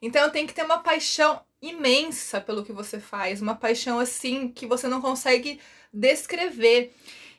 Então 0.02 0.30
tem 0.30 0.48
que 0.48 0.54
ter 0.54 0.64
uma 0.64 0.80
paixão 0.80 1.42
imensa 1.62 2.40
pelo 2.40 2.64
que 2.64 2.72
você 2.72 3.00
faz, 3.00 3.42
uma 3.42 3.56
paixão 3.56 4.00
assim 4.00 4.50
que 4.50 4.66
você 4.66 4.88
não 4.88 5.02
consegue 5.02 5.60
descrever. 5.94 6.94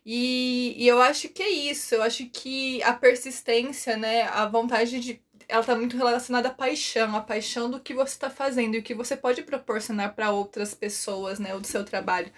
E, 0.05 0.75
e 0.79 0.89
eu 0.89 1.01
acho 1.01 1.29
que 1.29 1.43
é 1.43 1.49
isso, 1.49 1.95
eu 1.95 2.03
acho 2.03 2.27
que 2.31 2.83
a 2.83 2.93
persistência, 2.93 3.97
né, 3.97 4.23
a 4.23 4.47
vontade 4.47 4.99
de. 5.01 5.23
Ela 5.49 5.65
tá 5.65 5.75
muito 5.75 5.97
relacionada 5.97 6.49
à 6.49 6.55
paixão, 6.55 7.17
a 7.17 7.21
paixão 7.21 7.69
do 7.71 7.81
que 7.81 7.93
você 7.93 8.17
tá 8.17 8.31
fazendo 8.31 8.77
e 8.77 8.79
o 8.79 8.83
que 8.83 8.95
você 8.95 9.17
pode 9.17 9.43
proporcionar 9.43 10.15
para 10.15 10.31
outras 10.31 10.75
pessoas, 10.75 11.41
né, 11.41 11.55
o 11.55 11.61
do 11.61 11.67
seu 11.67 11.85
trabalho. 11.85 12.33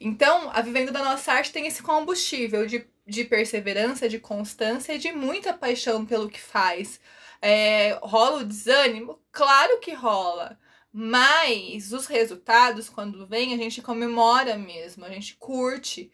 Então, 0.00 0.50
a 0.52 0.60
Vivendo 0.62 0.92
da 0.92 1.02
Nossa 1.02 1.32
Arte 1.32 1.52
tem 1.52 1.66
esse 1.66 1.82
combustível 1.82 2.66
de, 2.66 2.86
de 3.06 3.24
perseverança, 3.24 4.08
de 4.08 4.18
constância 4.20 4.94
e 4.94 4.98
de 4.98 5.12
muita 5.12 5.52
paixão 5.52 6.06
pelo 6.06 6.28
que 6.30 6.40
faz. 6.40 7.00
É, 7.42 7.98
rola 8.02 8.38
o 8.40 8.44
desânimo? 8.44 9.20
Claro 9.32 9.80
que 9.80 9.92
rola. 9.92 10.58
Mas 10.96 11.92
os 11.92 12.06
resultados, 12.06 12.88
quando 12.88 13.26
vem, 13.26 13.52
a 13.52 13.56
gente 13.56 13.82
comemora 13.82 14.56
mesmo, 14.56 15.04
a 15.04 15.10
gente 15.10 15.34
curte. 15.36 16.08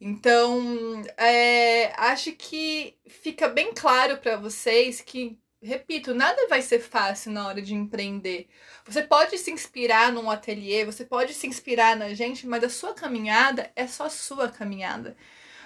Então, 0.00 1.02
é, 1.16 1.92
acho 1.96 2.32
que 2.32 2.96
fica 3.06 3.48
bem 3.48 3.72
claro 3.72 4.18
para 4.18 4.36
vocês 4.36 5.00
que, 5.00 5.38
repito, 5.62 6.12
nada 6.14 6.48
vai 6.48 6.62
ser 6.62 6.80
fácil 6.80 7.30
na 7.30 7.46
hora 7.46 7.62
de 7.62 7.74
empreender. 7.74 8.48
Você 8.84 9.02
pode 9.02 9.38
se 9.38 9.52
inspirar 9.52 10.12
num 10.12 10.28
ateliê, 10.28 10.84
você 10.84 11.04
pode 11.04 11.32
se 11.32 11.46
inspirar 11.46 11.96
na 11.96 12.12
gente, 12.12 12.44
mas 12.44 12.64
a 12.64 12.68
sua 12.68 12.92
caminhada 12.92 13.70
é 13.76 13.86
só 13.86 14.06
a 14.06 14.10
sua 14.10 14.48
caminhada. 14.48 15.16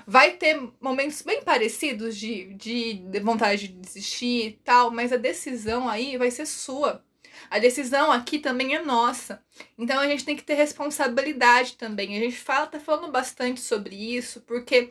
Vai 0.07 0.33
ter 0.33 0.61
momentos 0.81 1.23
bem 1.23 1.43
parecidos 1.43 2.19
de, 2.19 2.53
de, 2.55 2.95
de 2.95 3.21
vontade 3.21 3.69
de 3.69 3.75
desistir 3.75 4.47
e 4.49 4.53
tal, 4.65 4.91
mas 4.91 5.11
a 5.13 5.17
decisão 5.17 5.89
aí 5.89 6.19
vai 6.19 6.31
ser 6.31 6.45
sua. 6.47 7.03
A 7.51 7.59
decisão 7.59 8.11
aqui 8.13 8.39
também 8.39 8.75
é 8.75 8.83
nossa. 8.83 9.43
Então 9.77 9.99
a 9.99 10.07
gente 10.07 10.25
tem 10.25 10.37
que 10.37 10.43
ter 10.43 10.55
responsabilidade 10.55 11.75
também. 11.75 12.17
A 12.17 12.21
gente 12.21 12.37
fala, 12.37 12.67
tá 12.67 12.81
falando 12.81 13.11
bastante 13.11 13.61
sobre 13.61 13.95
isso, 13.95 14.41
porque 14.43 14.91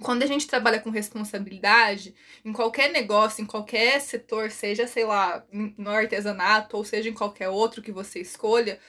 quando 0.00 0.22
a 0.22 0.26
gente 0.26 0.46
trabalha 0.46 0.80
com 0.80 0.90
responsabilidade, 0.90 2.14
em 2.44 2.52
qualquer 2.52 2.90
negócio, 2.90 3.42
em 3.42 3.46
qualquer 3.46 4.00
setor, 4.00 4.50
seja, 4.50 4.86
sei 4.86 5.04
lá, 5.04 5.44
no 5.52 5.90
artesanato 5.90 6.76
ou 6.76 6.84
seja 6.84 7.08
em 7.10 7.14
qualquer 7.14 7.50
outro 7.50 7.82
que 7.82 7.92
você 7.92 8.20
escolha, 8.20 8.80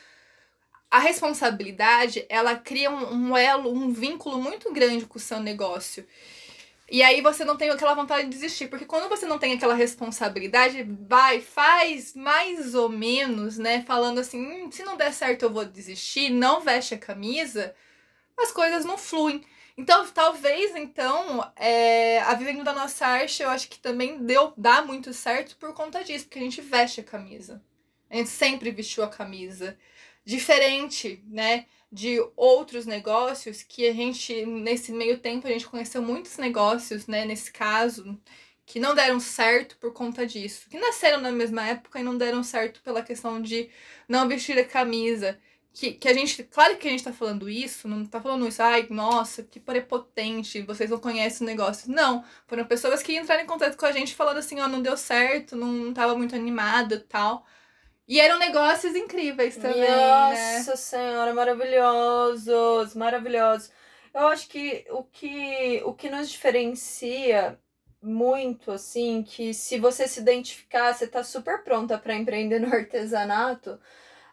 a 0.90 1.00
responsabilidade, 1.00 2.26
ela 2.28 2.56
cria 2.56 2.92
um, 2.92 3.30
um 3.30 3.38
elo, 3.38 3.72
um 3.72 3.94
vínculo 3.94 4.42
muito 4.42 4.74
grande 4.74 5.06
com 5.06 5.18
o 5.18 5.22
seu 5.22 5.40
negócio. 5.40 6.06
E 6.92 7.02
aí 7.02 7.22
você 7.22 7.46
não 7.46 7.56
tem 7.56 7.70
aquela 7.70 7.94
vontade 7.94 8.24
de 8.24 8.32
desistir, 8.32 8.68
porque 8.68 8.86
quando 8.86 9.08
você 9.08 9.26
não 9.26 9.40
tem 9.40 9.54
aquela 9.54 9.74
responsabilidade, 9.74 10.84
vai, 11.08 11.40
faz 11.40 12.14
mais 12.14 12.76
ou 12.76 12.90
menos, 12.90 13.58
né? 13.58 13.82
Falando 13.84 14.20
assim, 14.20 14.46
hum, 14.46 14.70
se 14.70 14.84
não 14.84 14.98
der 14.98 15.14
certo 15.14 15.44
eu 15.44 15.50
vou 15.50 15.64
desistir, 15.64 16.30
não 16.30 16.60
veste 16.60 16.94
a 16.94 16.98
camisa, 16.98 17.74
as 18.38 18.52
coisas 18.52 18.84
não 18.84 18.98
fluem. 18.98 19.42
Então, 19.78 20.06
talvez, 20.10 20.76
então, 20.76 21.50
é, 21.56 22.20
a 22.24 22.34
Vivendo 22.36 22.64
da 22.64 22.74
Nossa 22.74 23.08
Arte, 23.08 23.42
eu 23.42 23.50
acho 23.50 23.70
que 23.70 23.80
também 23.80 24.26
deu, 24.26 24.54
dá 24.58 24.82
muito 24.82 25.14
certo 25.14 25.56
por 25.58 25.74
conta 25.74 26.04
disso, 26.04 26.26
porque 26.26 26.40
a 26.40 26.44
gente 26.44 26.60
veste 26.60 27.00
a 27.00 27.04
camisa. 27.06 27.64
A 28.10 28.18
gente 28.18 28.30
sempre 28.30 28.70
vestiu 28.70 29.04
a 29.06 29.08
camisa. 29.08 29.78
Diferente, 30.26 31.24
né? 31.28 31.68
De 31.92 32.20
outros 32.38 32.86
negócios 32.86 33.62
que 33.64 33.88
a 33.88 33.94
gente, 33.94 34.46
nesse 34.46 34.92
meio 34.94 35.20
tempo, 35.20 35.48
a 35.48 35.52
gente 35.52 35.68
conheceu 35.68 36.02
muitos 36.02 36.38
negócios, 36.38 37.06
né, 37.06 37.26
nesse 37.26 37.52
caso, 37.52 38.18
que 38.66 38.80
não 38.80 38.96
deram 38.96 39.20
certo 39.20 39.76
por 39.78 39.92
conta 39.92 40.26
disso. 40.26 40.70
Que 40.70 40.80
nasceram 40.80 41.20
na 41.20 41.32
mesma 41.32 41.68
época 41.68 42.00
e 42.00 42.04
não 42.04 42.18
deram 42.18 42.44
certo 42.44 42.82
pela 42.82 43.04
questão 43.04 43.42
de 43.42 43.70
não 44.08 44.28
vestir 44.28 44.58
a 44.58 44.66
camisa. 44.66 45.38
Que, 45.74 45.94
que 45.94 46.08
a 46.08 46.14
gente, 46.14 46.44
claro 46.44 46.78
que 46.78 46.88
a 46.88 46.92
gente 46.92 47.04
tá 47.04 47.14
falando 47.14 47.50
isso, 47.50 47.88
não 47.88 48.06
tá 48.06 48.22
falando 48.22 48.48
isso, 48.48 48.62
ai, 48.62 48.88
nossa, 48.90 49.44
que 49.44 49.60
prepotente, 49.60 50.62
vocês 50.64 50.90
não 50.90 51.00
conhecem 51.00 51.46
o 51.46 51.50
negócio. 51.50 51.92
Não, 51.92 52.24
foram 52.48 52.66
pessoas 52.66 53.02
que 53.02 53.18
entraram 53.18 53.44
em 53.44 53.48
contato 53.48 53.78
com 53.78 53.86
a 53.86 53.92
gente 53.92 54.16
falando 54.16 54.38
assim, 54.38 54.60
ó, 54.60 54.68
não 54.68 54.82
deu 54.82 54.98
certo, 54.98 55.56
não 55.56 55.94
tava 55.94 56.16
muito 56.16 56.36
animada 56.36 57.06
tal. 57.10 57.46
E 58.08 58.20
eram 58.20 58.38
negócios 58.40 58.96
incríveis 58.96 59.56
também, 59.56 59.82
né? 59.82 60.58
Nossa 60.58 60.76
senhora, 60.76 61.34
maravilhosos, 61.34 62.96
maravilhosos. 62.96 63.72
Eu 64.14 64.28
acho 64.28 64.50
que 64.50 64.86
o 64.90 65.04
que 65.04 65.82
o 65.86 65.94
que 65.94 66.10
nos 66.10 66.30
diferencia 66.30 67.58
muito 68.02 68.72
assim, 68.72 69.24
que 69.24 69.54
se 69.54 69.80
você 69.80 70.08
se 70.08 70.20
identificar, 70.20 70.94
você 70.94 71.08
tá 71.08 71.24
super 71.24 71.64
pronta 71.64 71.98
para 71.98 72.16
empreender 72.16 72.60
no 72.60 72.74
artesanato, 72.74 73.80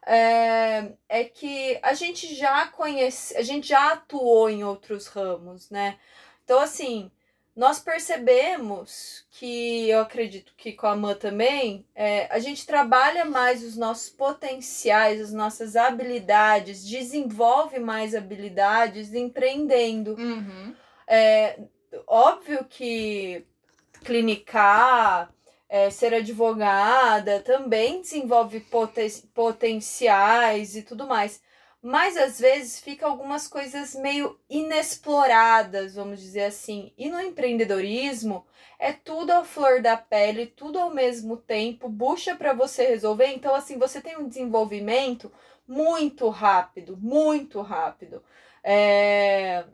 é, 0.07 0.93
é 1.09 1.25
que 1.25 1.79
a 1.83 1.95
gente 1.95 2.35
já 2.35 2.67
conhece, 2.69 3.37
a 3.37 3.43
gente 3.43 3.69
já 3.69 3.93
atuou 3.93 4.49
em 4.49 4.65
outros 4.65 5.07
ramos, 5.07 5.71
né? 5.71 5.99
Então 6.45 6.59
assim, 6.61 7.11
nós 7.59 7.81
percebemos 7.81 9.27
que 9.33 9.91
eu 9.91 9.99
acredito 9.99 10.53
que 10.57 10.73
com 10.73 10.87
a 10.87 10.95
Mã 10.95 11.13
também, 11.13 11.85
é, 11.93 12.29
a 12.31 12.39
gente 12.39 12.65
trabalha 12.65 13.25
mais 13.25 13.65
os 13.65 13.77
nossos 13.77 14.09
potenciais, 14.09 15.21
as 15.21 15.33
nossas 15.33 15.75
habilidades, 15.75 16.87
desenvolve 16.87 17.81
mais 17.81 18.15
habilidades 18.15 19.13
empreendendo. 19.13 20.15
Uhum. 20.15 20.73
É, 21.05 21.59
óbvio 22.07 22.65
que 22.65 23.45
clinicar, 24.05 25.29
é, 25.69 25.91
ser 25.91 26.15
advogada 26.15 27.41
também 27.41 28.01
desenvolve 28.01 28.61
poten 28.61 29.11
potenciais 29.35 30.77
e 30.77 30.83
tudo 30.83 31.09
mais 31.09 31.43
mas 31.83 32.17
às 32.17 32.39
vezes 32.41 32.81
fica 32.81 33.07
algumas 33.07 33.47
coisas 33.47 33.95
meio 33.95 34.39
inexploradas, 34.51 35.95
vamos 35.95 36.21
dizer 36.21 36.45
assim. 36.45 36.93
E 36.99 37.09
no 37.09 37.21
empreendedorismo 37.21 38.47
é 38.79 38.93
tudo 38.93 39.31
à 39.33 39.45
flor 39.45 39.81
da 39.81 39.97
pele, 39.97 40.47
tudo 40.47 40.79
ao 40.79 40.91
mesmo 40.91 41.37
tempo, 41.37 41.89
bucha 41.89 42.35
para 42.37 42.53
você 42.53 42.87
resolver. 42.87 43.29
Então 43.29 43.55
assim, 43.55 43.79
você 43.79 44.01
tem 44.01 44.17
um 44.19 44.29
desenvolvimento 44.29 45.33
muito 45.67 46.29
rápido, 46.29 46.97
muito 46.97 47.61
rápido. 47.63 48.23
É 48.63 49.65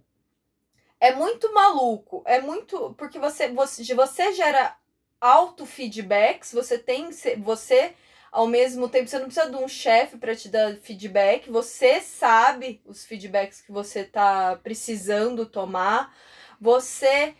é 1.00 1.14
muito 1.14 1.52
maluco, 1.52 2.22
é 2.26 2.40
muito 2.40 2.94
porque 2.94 3.18
você 3.18 3.48
você, 3.48 3.94
você 3.94 4.32
gera 4.32 4.76
auto 5.20 5.66
feedbacks, 5.66 6.52
você 6.52 6.78
tem 6.78 7.10
você 7.38 7.94
ao 8.34 8.48
mesmo 8.48 8.88
tempo 8.88 9.08
você 9.08 9.16
não 9.16 9.26
precisa 9.26 9.48
de 9.48 9.56
um 9.56 9.68
chefe 9.68 10.16
para 10.16 10.34
te 10.34 10.48
dar 10.48 10.74
feedback, 10.78 11.48
você 11.48 12.00
sabe 12.00 12.82
os 12.84 13.04
feedbacks 13.04 13.60
que 13.60 13.70
você 13.70 14.02
tá 14.02 14.58
precisando 14.60 15.46
tomar, 15.46 16.12
você 16.60 17.32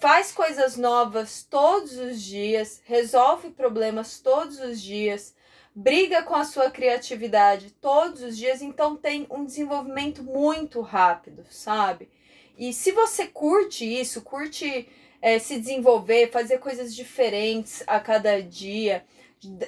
faz 0.00 0.32
coisas 0.32 0.78
novas 0.78 1.42
todos 1.42 1.98
os 1.98 2.22
dias, 2.22 2.80
resolve 2.86 3.50
problemas 3.50 4.20
todos 4.20 4.58
os 4.58 4.80
dias, 4.80 5.34
briga 5.74 6.22
com 6.22 6.34
a 6.34 6.44
sua 6.44 6.70
criatividade 6.70 7.70
todos 7.72 8.22
os 8.22 8.34
dias, 8.34 8.62
então 8.62 8.96
tem 8.96 9.26
um 9.28 9.44
desenvolvimento 9.44 10.24
muito 10.24 10.80
rápido, 10.80 11.44
sabe? 11.50 12.08
E 12.56 12.72
se 12.72 12.90
você 12.90 13.26
curte 13.26 13.84
isso, 13.84 14.22
curte 14.22 14.88
é, 15.20 15.38
se 15.38 15.60
desenvolver, 15.60 16.30
fazer 16.30 16.56
coisas 16.56 16.94
diferentes 16.94 17.84
a 17.86 18.00
cada 18.00 18.42
dia, 18.42 19.04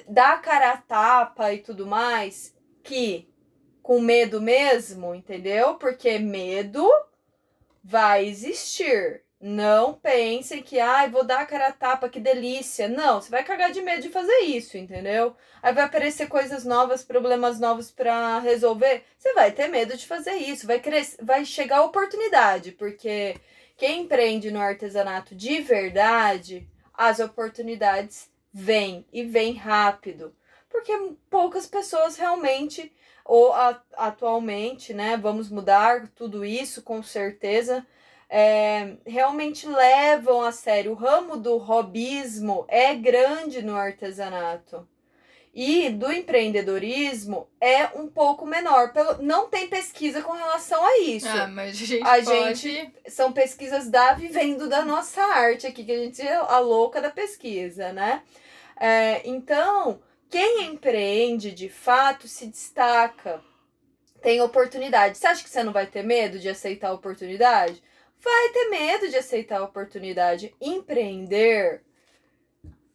dar 0.07 0.33
a 0.35 0.37
cara 0.39 0.71
a 0.71 0.77
tapa 0.77 1.53
e 1.53 1.59
tudo 1.59 1.87
mais, 1.87 2.55
que 2.83 3.29
com 3.81 3.99
medo 3.99 4.41
mesmo, 4.41 5.15
entendeu? 5.15 5.75
Porque 5.75 6.19
medo 6.19 6.87
vai 7.83 8.25
existir. 8.25 9.23
Não 9.43 9.93
pensem 9.93 10.61
que, 10.61 10.79
ai, 10.79 11.07
ah, 11.07 11.09
vou 11.09 11.23
dar 11.23 11.39
a 11.39 11.45
cara 11.47 11.69
a 11.69 11.71
tapa, 11.71 12.07
que 12.07 12.19
delícia. 12.19 12.87
Não, 12.87 13.19
você 13.19 13.31
vai 13.31 13.43
cagar 13.43 13.71
de 13.71 13.81
medo 13.81 14.03
de 14.03 14.09
fazer 14.09 14.37
isso, 14.41 14.77
entendeu? 14.77 15.35
Aí 15.63 15.73
vai 15.73 15.85
aparecer 15.85 16.27
coisas 16.27 16.63
novas, 16.63 17.03
problemas 17.03 17.59
novos 17.59 17.89
para 17.89 18.37
resolver. 18.37 19.03
Você 19.17 19.33
vai 19.33 19.51
ter 19.51 19.67
medo 19.67 19.97
de 19.97 20.05
fazer 20.05 20.35
isso, 20.35 20.67
vai 20.67 20.79
crescer, 20.79 21.17
vai 21.25 21.43
chegar 21.43 21.77
a 21.77 21.85
oportunidade, 21.85 22.71
porque 22.73 23.35
quem 23.75 24.03
empreende 24.03 24.51
no 24.51 24.61
artesanato 24.61 25.33
de 25.33 25.59
verdade, 25.59 26.69
as 26.93 27.19
oportunidades 27.19 28.30
vêm 28.53 29.05
e 29.11 29.23
vêm 29.23 29.53
rápido. 29.53 30.35
Porque 30.69 30.91
poucas 31.29 31.67
pessoas 31.67 32.15
realmente, 32.15 32.93
ou 33.25 33.51
a, 33.53 33.81
atualmente, 33.97 34.93
né, 34.93 35.17
vamos 35.17 35.49
mudar 35.49 36.07
tudo 36.09 36.45
isso 36.45 36.81
com 36.81 37.03
certeza 37.03 37.85
é, 38.31 38.95
realmente 39.05 39.67
levam 39.67 40.41
a 40.41 40.53
sério. 40.53 40.93
O 40.93 40.95
ramo 40.95 41.35
do 41.35 41.57
hobbyismo 41.57 42.65
é 42.69 42.95
grande 42.95 43.61
no 43.61 43.75
artesanato. 43.75 44.87
E 45.53 45.89
do 45.89 46.09
empreendedorismo 46.11 47.49
é 47.59 47.87
um 47.87 48.07
pouco 48.07 48.45
menor. 48.45 48.93
Pelo, 48.93 49.21
não 49.21 49.49
tem 49.49 49.67
pesquisa 49.67 50.21
com 50.21 50.31
relação 50.31 50.85
a 50.85 50.99
isso. 50.99 51.27
Ah, 51.27 51.47
mas 51.47 51.81
a 51.81 51.85
gente. 51.85 52.03
A 52.03 52.23
pode... 52.23 52.55
gente. 52.55 52.93
São 53.07 53.33
pesquisas 53.33 53.89
da 53.89 54.13
vivendo 54.13 54.69
da 54.69 54.85
nossa 54.85 55.21
arte 55.21 55.67
aqui, 55.67 55.83
que 55.83 55.91
a 55.91 55.97
gente 55.97 56.21
é 56.21 56.35
a 56.35 56.59
louca 56.59 57.01
da 57.01 57.09
pesquisa, 57.09 57.91
né? 57.91 58.23
É, 58.79 59.21
então, 59.27 60.01
quem 60.29 60.63
empreende 60.63 61.51
de 61.51 61.67
fato 61.67 62.27
se 62.27 62.47
destaca, 62.47 63.41
tem 64.21 64.41
oportunidade. 64.41 65.17
Você 65.17 65.27
acha 65.27 65.43
que 65.43 65.49
você 65.49 65.63
não 65.63 65.73
vai 65.73 65.85
ter 65.85 66.03
medo 66.03 66.39
de 66.39 66.47
aceitar 66.47 66.89
a 66.89 66.93
oportunidade? 66.93 67.83
vai 68.21 68.49
ter 68.49 68.69
medo 68.69 69.09
de 69.09 69.17
aceitar 69.17 69.59
a 69.59 69.63
oportunidade. 69.63 70.53
Empreender 70.61 71.81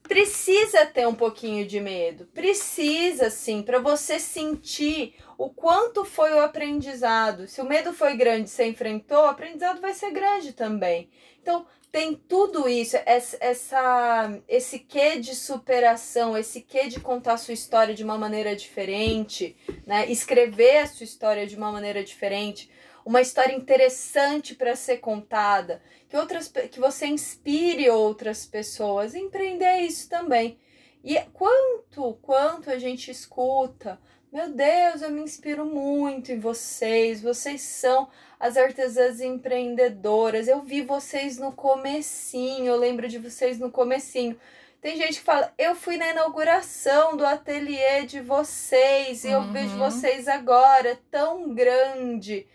precisa 0.09 0.87
ter 0.87 1.07
um 1.07 1.15
pouquinho 1.15 1.67
de 1.67 1.81
medo. 1.81 2.27
Precisa 2.27 3.31
sim, 3.31 3.63
para 3.63 3.79
você 3.79 4.19
sentir 4.19 5.15
o 5.37 5.51
quanto 5.51 6.05
foi 6.05 6.33
o 6.33 6.41
aprendizado. 6.41 7.47
Se 7.47 7.61
o 7.61 7.65
medo 7.65 7.93
foi 7.93 8.17
grande, 8.17 8.49
você 8.49 8.67
enfrentou, 8.67 9.19
o 9.19 9.29
aprendizado 9.29 9.81
vai 9.81 9.95
ser 9.95 10.11
grande 10.11 10.53
também. 10.53 11.11
Então, 11.43 11.67
tem 11.93 12.15
tudo 12.15 12.69
isso, 12.69 12.97
essa, 13.07 14.39
esse 14.47 14.81
quê 14.81 15.19
de 15.19 15.35
superação, 15.35 16.37
esse 16.37 16.61
quê 16.61 16.89
de 16.89 17.01
contar 17.01 17.35
a 17.35 17.39
sua 17.39 17.55
história 17.55 17.95
de 17.95 18.05
uma 18.05 18.19
maneira 18.19 18.55
diferente, 18.55 19.57
né? 19.87 20.11
Escrever 20.11 20.79
a 20.79 20.87
sua 20.87 21.05
história 21.05 21.47
de 21.47 21.57
uma 21.57 21.73
maneira 21.73 22.05
diferente 22.05 22.69
uma 23.07 23.21
história 23.21 23.55
interessante 23.55 24.57
para 24.57 24.75
ser 24.75 24.97
contada, 24.97 25.81
que 26.09 26.17
outras 26.17 26.49
que 26.49 26.81
você 26.81 27.07
inspire 27.07 27.89
outras 27.89 28.45
pessoas, 28.45 29.15
empreender 29.15 29.79
isso 29.83 30.09
também. 30.09 30.59
E 31.05 31.17
quanto, 31.33 32.19
quanto 32.21 32.69
a 32.69 32.79
gente 32.81 33.09
escuta, 33.09 33.97
meu 34.33 34.51
Deus, 34.51 35.03
eu 35.03 35.11
me 35.13 35.21
inspiro 35.21 35.65
muito 35.65 36.33
em 36.33 36.41
vocês, 36.41 37.23
vocês 37.23 37.63
são 37.63 38.09
as 38.41 38.57
artesãs 38.57 39.21
empreendedoras. 39.21 40.49
Eu 40.49 40.63
vi 40.63 40.83
vocês 40.83 41.39
no 41.39 41.53
comecinho, 41.53 42.67
eu 42.67 42.77
lembro 42.77 43.07
de 43.07 43.19
vocês 43.19 43.57
no 43.57 43.71
comecinho. 43.71 44.37
Tem 44.81 44.97
gente 44.97 45.21
que 45.21 45.25
fala, 45.25 45.55
eu 45.57 45.77
fui 45.77 45.97
na 45.97 46.11
inauguração 46.11 47.17
do 47.17 47.25
ateliê 47.25 48.05
de 48.05 48.21
vocês 48.21 49.23
e 49.25 49.29
uhum. 49.29 49.35
eu 49.35 49.43
vejo 49.53 49.79
vocês 49.79 50.27
agora, 50.27 50.99
tão 51.09 51.55
grande. 51.55 52.49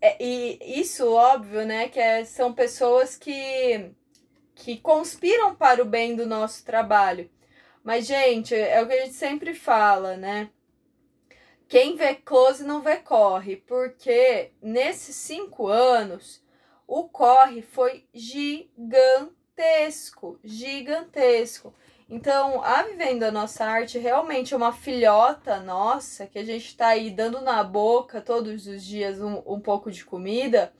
É, 0.00 0.16
e, 0.22 0.80
isso, 0.80 1.12
óbvio, 1.12 1.64
né, 1.64 1.88
que 1.88 2.00
é, 2.00 2.24
são 2.24 2.52
pessoas 2.52 3.16
que, 3.16 3.92
que 4.54 4.78
conspiram 4.78 5.54
para 5.54 5.82
o 5.82 5.84
bem 5.84 6.16
do 6.16 6.26
nosso 6.26 6.64
trabalho. 6.64 7.30
Mas, 7.84 8.06
gente, 8.06 8.54
é 8.54 8.82
o 8.82 8.86
que 8.86 8.94
a 8.94 9.04
gente 9.04 9.14
sempre 9.14 9.54
fala, 9.54 10.16
né? 10.16 10.50
Quem 11.68 11.96
vê 11.96 12.14
close 12.16 12.64
não 12.64 12.82
vê 12.82 12.96
corre, 12.96 13.56
porque 13.56 14.50
nesses 14.60 15.14
cinco 15.14 15.68
anos 15.68 16.44
o 16.86 17.08
corre 17.08 17.62
foi 17.62 18.04
gigantesco, 18.12 18.68
gigantesco. 20.42 21.72
Então, 22.10 22.60
a 22.64 22.82
Vivendo 22.82 23.22
a 23.22 23.30
Nossa 23.30 23.64
Arte 23.64 23.96
realmente 23.96 24.52
é 24.52 24.56
uma 24.56 24.72
filhota 24.72 25.60
nossa, 25.60 26.26
que 26.26 26.40
a 26.40 26.44
gente 26.44 26.66
está 26.66 26.88
aí 26.88 27.08
dando 27.08 27.40
na 27.40 27.62
boca 27.62 28.20
todos 28.20 28.66
os 28.66 28.84
dias 28.84 29.20
um, 29.20 29.40
um 29.46 29.60
pouco 29.60 29.92
de 29.92 30.04
comida, 30.04 30.72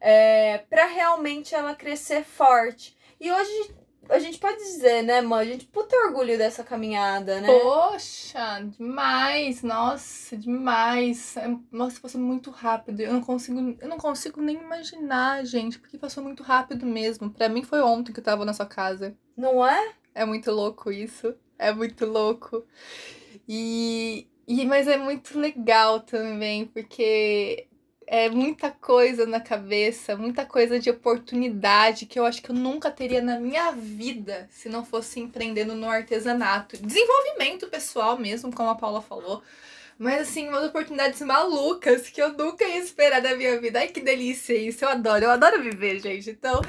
é, 0.00 0.58
para 0.68 0.86
realmente 0.86 1.54
ela 1.54 1.76
crescer 1.76 2.24
forte. 2.24 2.96
E 3.20 3.30
hoje 3.30 3.74
a 4.08 4.18
gente 4.18 4.38
pode 4.38 4.58
dizer, 4.58 5.02
né, 5.02 5.20
mãe? 5.20 5.48
A 5.48 5.52
gente 5.52 5.66
puta 5.66 5.96
orgulho 5.96 6.36
dessa 6.36 6.64
caminhada, 6.64 7.40
né? 7.40 7.46
Poxa, 7.46 8.60
demais, 8.76 9.62
nossa, 9.62 10.36
demais. 10.36 11.36
É, 11.36 11.56
nossa, 11.70 12.00
passou 12.00 12.20
muito 12.20 12.50
rápido. 12.50 13.00
Eu 13.00 13.12
não 13.12 13.22
consigo, 13.22 13.76
eu 13.80 13.88
não 13.88 13.96
consigo 13.96 14.42
nem 14.42 14.56
imaginar, 14.56 15.44
gente, 15.46 15.78
porque 15.78 15.96
passou 15.96 16.22
muito 16.22 16.42
rápido 16.42 16.84
mesmo. 16.84 17.30
Para 17.30 17.48
mim 17.48 17.62
foi 17.62 17.80
ontem 17.80 18.12
que 18.12 18.18
eu 18.18 18.24
tava 18.24 18.44
na 18.44 18.52
sua 18.52 18.66
casa. 18.66 19.16
Não 19.36 19.66
é? 19.66 19.94
É 20.14 20.24
muito 20.24 20.50
louco 20.50 20.92
isso. 20.92 21.34
É 21.58 21.72
muito 21.72 22.06
louco. 22.06 22.64
E, 23.48 24.26
e 24.46 24.64
mas 24.66 24.88
é 24.88 24.96
muito 24.96 25.38
legal 25.38 26.00
também, 26.00 26.66
porque 26.66 27.66
é 28.06 28.28
muita 28.28 28.70
coisa 28.70 29.26
na 29.26 29.40
cabeça, 29.40 30.16
muita 30.16 30.44
coisa 30.44 30.78
de 30.78 30.90
oportunidade 30.90 32.06
que 32.06 32.18
eu 32.18 32.26
acho 32.26 32.42
que 32.42 32.50
eu 32.50 32.54
nunca 32.54 32.90
teria 32.90 33.22
na 33.22 33.40
minha 33.40 33.72
vida 33.72 34.46
se 34.50 34.68
não 34.68 34.84
fosse 34.84 35.20
empreendendo 35.20 35.74
no 35.74 35.88
artesanato. 35.88 36.76
Desenvolvimento 36.76 37.68
pessoal 37.68 38.18
mesmo, 38.18 38.52
como 38.54 38.70
a 38.70 38.74
Paula 38.74 39.00
falou. 39.02 39.42
Mas 39.96 40.22
assim, 40.22 40.48
umas 40.48 40.64
oportunidades 40.64 41.20
malucas 41.22 42.10
que 42.10 42.20
eu 42.20 42.32
nunca 42.32 42.64
ia 42.64 42.78
esperar 42.78 43.22
da 43.22 43.36
minha 43.36 43.60
vida. 43.60 43.78
Ai, 43.78 43.88
que 43.88 44.00
delícia 44.00 44.52
isso. 44.54 44.84
Eu 44.84 44.88
adoro, 44.88 45.24
eu 45.24 45.30
adoro 45.30 45.62
viver, 45.62 46.00
gente. 46.00 46.30
Então, 46.30 46.60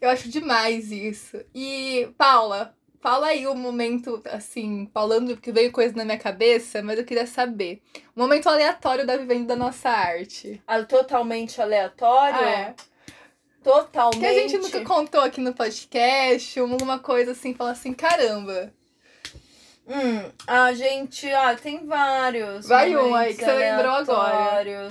eu 0.00 0.08
acho 0.08 0.28
demais 0.28 0.92
isso. 0.92 1.44
E, 1.52 2.08
Paula, 2.16 2.77
Fala 3.00 3.28
aí 3.28 3.46
o 3.46 3.52
um 3.52 3.56
momento, 3.56 4.20
assim, 4.26 4.90
falando 4.92 5.36
que 5.36 5.52
veio 5.52 5.70
coisa 5.70 5.94
na 5.96 6.04
minha 6.04 6.18
cabeça, 6.18 6.82
mas 6.82 6.98
eu 6.98 7.04
queria 7.04 7.26
saber. 7.26 7.80
Um 8.16 8.22
momento 8.22 8.48
aleatório 8.48 9.06
da 9.06 9.16
vivendo 9.16 9.46
da 9.46 9.56
nossa 9.56 9.88
arte. 9.88 10.60
Ah, 10.66 10.82
totalmente 10.82 11.62
aleatório? 11.62 12.44
É. 12.44 12.74
Totalmente. 13.62 14.20
Que 14.20 14.26
a 14.26 14.34
gente 14.34 14.58
nunca 14.58 14.80
contou 14.82 15.20
aqui 15.20 15.40
no 15.40 15.54
podcast, 15.54 16.58
alguma 16.58 16.98
coisa 16.98 17.32
assim, 17.32 17.54
fala 17.54 17.70
assim, 17.70 17.92
caramba. 17.92 18.72
Hum, 19.86 20.30
a 20.46 20.72
gente, 20.74 21.30
ah, 21.32 21.54
tem 21.54 21.86
vários. 21.86 22.66
Vai 22.66 22.96
um 22.96 23.14
aí 23.14 23.34
que 23.34 23.44
você 23.44 23.52
lembrou 23.52 23.92
agora. 23.92 24.88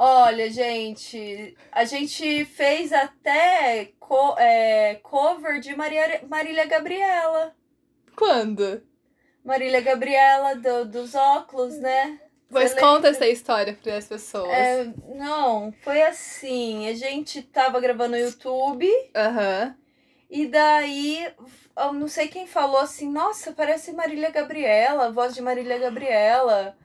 Olha, 0.00 0.48
gente, 0.48 1.56
a 1.72 1.84
gente 1.84 2.44
fez 2.44 2.92
até 2.92 3.90
co 3.98 4.36
é, 4.38 4.94
cover 5.02 5.58
de 5.58 5.74
Maria, 5.74 6.22
Marília 6.28 6.64
Gabriela. 6.66 7.52
Quando? 8.14 8.80
Marília 9.44 9.80
Gabriela, 9.80 10.54
do, 10.54 10.84
dos 10.84 11.16
óculos, 11.16 11.76
né? 11.78 12.20
Pois 12.48 12.70
Você 12.70 12.76
conta 12.76 12.94
lembra? 12.94 13.10
essa 13.10 13.26
história 13.26 13.76
para 13.82 13.96
as 13.96 14.06
pessoas. 14.06 14.52
É, 14.52 14.92
não, 15.16 15.74
foi 15.82 16.00
assim. 16.02 16.88
A 16.88 16.94
gente 16.94 17.42
tava 17.42 17.80
gravando 17.80 18.12
no 18.12 18.22
YouTube. 18.22 18.88
Aham. 19.16 19.66
Uhum. 19.66 19.88
E 20.30 20.46
daí, 20.46 21.28
eu 21.76 21.92
não 21.92 22.06
sei 22.06 22.28
quem 22.28 22.46
falou 22.46 22.78
assim, 22.78 23.10
nossa, 23.10 23.50
parece 23.50 23.92
Marília 23.92 24.30
Gabriela, 24.30 25.10
voz 25.10 25.34
de 25.34 25.42
Marília 25.42 25.78
Gabriela. 25.78 26.78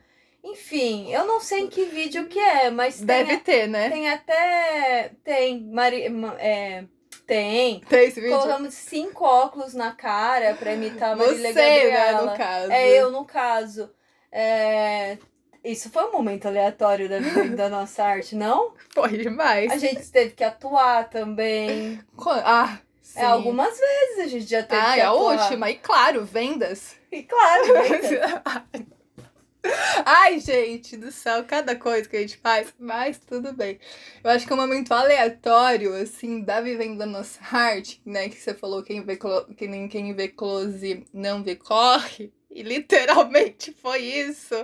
Enfim, 0.44 1.10
eu 1.12 1.26
não 1.26 1.40
sei 1.40 1.62
em 1.62 1.68
que 1.68 1.86
vídeo 1.86 2.28
que 2.28 2.38
é, 2.40 2.70
mas 2.70 3.00
Deve 3.00 3.38
ter, 3.38 3.68
né? 3.68 3.90
Tem 3.90 4.10
até. 4.10 5.12
Tem. 5.24 5.64
Mari, 5.72 6.04
é, 6.38 6.84
tem. 7.26 7.80
Tem 7.88 8.08
esse 8.08 8.20
vídeo? 8.20 8.38
Colocamos 8.38 8.74
cinco 8.74 9.24
óculos 9.24 9.74
na 9.74 9.94
cara 9.94 10.54
pra 10.56 10.74
imitar 10.74 11.14
a 11.14 11.16
Marília 11.16 11.54
Você, 11.54 11.90
Gabriela. 11.90 12.22
Né, 12.26 12.32
no 12.32 12.38
caso. 12.38 12.72
É 12.72 12.90
eu, 12.90 13.12
no 13.12 13.26
caso. 13.26 13.90
É, 14.32 15.18
Isso 15.64 15.90
foi 15.90 16.04
um 16.06 16.12
momento 16.12 16.46
aleatório 16.48 17.08
da 17.08 17.20
da 17.56 17.70
nossa 17.70 18.04
arte, 18.04 18.36
não? 18.36 18.74
Foi 18.94 19.10
demais. 19.18 19.72
A 19.72 19.78
gente 19.78 20.12
teve 20.12 20.32
que 20.32 20.44
atuar 20.44 21.10
também. 21.10 22.02
Ah, 22.44 22.80
sim. 23.02 23.20
É, 23.22 23.26
algumas 23.26 23.80
vezes 23.80 24.20
a 24.20 24.28
gente 24.28 24.46
já 24.46 24.62
teve 24.62 24.82
Ah, 24.82 24.94
que 24.94 25.00
é 25.00 25.04
a 25.04 25.10
atuar. 25.10 25.40
última. 25.40 25.70
E 25.72 25.76
claro, 25.76 26.26
vendas. 26.26 26.96
E 27.10 27.24
claro, 27.24 27.74
né? 27.74 28.84
Ai, 30.06 30.40
gente 30.40 30.98
do 30.98 31.12
céu, 31.12 31.44
cada 31.46 31.76
coisa 31.76 32.08
que 32.08 32.18
a 32.18 32.22
gente 32.22 32.38
faz, 32.38 32.74
mas 32.78 33.18
tudo 33.18 33.54
bem. 33.54 33.80
Eu 34.24 34.30
acho 34.30 34.46
que 34.46 34.52
é 34.52 34.56
um 34.56 34.60
momento 34.60 34.92
aleatório, 34.92 35.94
assim, 35.94 36.42
da 36.42 36.60
vivendo 36.60 37.02
a 37.02 37.06
nossa 37.06 37.40
arte, 37.50 38.02
né? 38.06 38.28
Que 38.28 38.36
você 38.36 38.54
falou 38.54 38.84
quem 38.84 39.04
vê, 39.04 39.18
que 39.56 39.68
nem 39.68 39.88
quem 39.88 40.14
vê 40.14 40.28
close 40.28 41.06
não 41.14 41.44
vê 41.44 41.56
corre. 41.56 42.34
E 42.52 42.62
literalmente 42.62 43.74
foi 43.82 44.00
isso. 44.00 44.56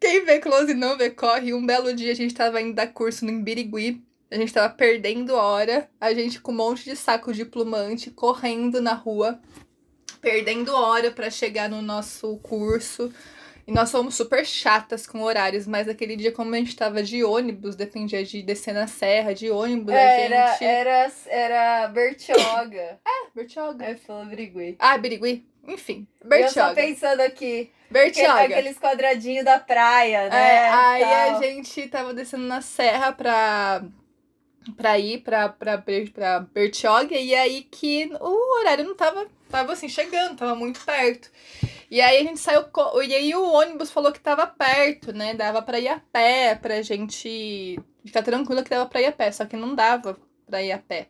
Quem 0.00 0.24
vê 0.24 0.38
close 0.40 0.74
não 0.74 0.96
vê 0.96 1.10
corre. 1.10 1.54
Um 1.54 1.64
belo 1.64 1.94
dia 1.94 2.12
a 2.12 2.16
gente 2.16 2.34
tava 2.34 2.60
indo 2.60 2.74
dar 2.74 2.88
curso 2.88 3.24
no 3.24 3.30
Imbirigui. 3.30 4.02
A 4.30 4.36
gente 4.36 4.52
tava 4.52 4.72
perdendo 4.72 5.34
hora. 5.34 5.88
A 6.00 6.12
gente 6.12 6.40
com 6.40 6.52
um 6.52 6.56
monte 6.56 6.84
de 6.84 6.96
saco 6.96 7.32
de 7.32 7.44
plumante, 7.44 8.10
correndo 8.10 8.80
na 8.80 8.94
rua. 8.94 9.38
Perdendo 10.20 10.74
hora 10.74 11.12
pra 11.12 11.30
chegar 11.30 11.68
no 11.68 11.80
nosso 11.80 12.38
curso. 12.38 13.12
E 13.66 13.72
nós 13.72 13.90
fomos 13.90 14.14
super 14.14 14.46
chatas 14.46 15.06
com 15.08 15.22
horários, 15.22 15.66
mas 15.66 15.88
aquele 15.88 16.14
dia, 16.14 16.30
como 16.30 16.54
a 16.54 16.58
gente 16.58 16.76
tava 16.76 17.02
de 17.02 17.24
ônibus, 17.24 17.74
dependia 17.74 18.22
de 18.24 18.40
descer 18.40 18.72
na 18.72 18.86
serra, 18.86 19.34
de 19.34 19.50
ônibus, 19.50 19.92
a 19.92 19.98
Era, 19.98 20.52
gente. 20.52 20.64
era, 20.64 21.12
era 21.26 21.88
Bertioga. 21.88 23.00
Bertioga. 23.34 23.84
Aí 23.86 23.96
falou 23.96 24.24
Brigui. 24.26 24.76
Ah, 24.78 24.96
Birigui? 24.96 25.44
Enfim, 25.66 26.06
Eu 26.22 26.24
só 26.24 26.28
Bertioga. 26.28 26.74
pensando 26.74 27.20
aqui. 27.22 27.72
Bertioga. 27.90 28.34
Aquele- 28.42 28.54
Aqueles 28.54 28.78
quadradinhos 28.78 29.44
da 29.44 29.58
praia, 29.58 30.28
né? 30.28 30.54
É, 30.54 30.68
aí 30.68 31.02
Tal. 31.02 31.38
a 31.38 31.42
gente 31.42 31.88
tava 31.88 32.14
descendo 32.14 32.44
na 32.44 32.60
serra 32.60 33.10
pra, 33.12 33.82
pra 34.76 34.96
ir 34.96 35.22
pra, 35.22 35.48
pra, 35.48 35.78
pra 35.78 36.40
Bertioga, 36.54 37.16
e 37.16 37.34
aí 37.34 37.62
que 37.62 38.10
o 38.20 38.60
horário 38.60 38.84
não 38.84 38.94
tava, 38.94 39.26
tava 39.50 39.72
assim, 39.72 39.88
chegando, 39.88 40.36
tava 40.36 40.54
muito 40.54 40.80
perto. 40.84 41.30
E 41.90 42.00
aí 42.00 42.18
a 42.18 42.22
gente 42.22 42.40
saiu, 42.40 42.64
co- 42.64 43.00
e 43.02 43.14
aí 43.14 43.34
o 43.34 43.44
ônibus 43.52 43.90
falou 43.90 44.12
que 44.12 44.20
tava 44.20 44.46
perto, 44.46 45.12
né, 45.12 45.34
dava 45.34 45.62
pra 45.62 45.78
ir 45.78 45.88
a 45.88 46.00
pé, 46.12 46.54
pra 46.54 46.82
gente 46.82 47.78
ficar 48.04 48.22
tranquila 48.22 48.62
que 48.64 48.70
dava 48.70 48.86
pra 48.86 49.00
ir 49.00 49.06
a 49.06 49.12
pé, 49.12 49.30
só 49.32 49.44
que 49.44 49.56
não 49.56 49.74
dava 49.74 50.16
pra 50.46 50.62
ir 50.62 50.72
a 50.72 50.78
pé. 50.78 51.08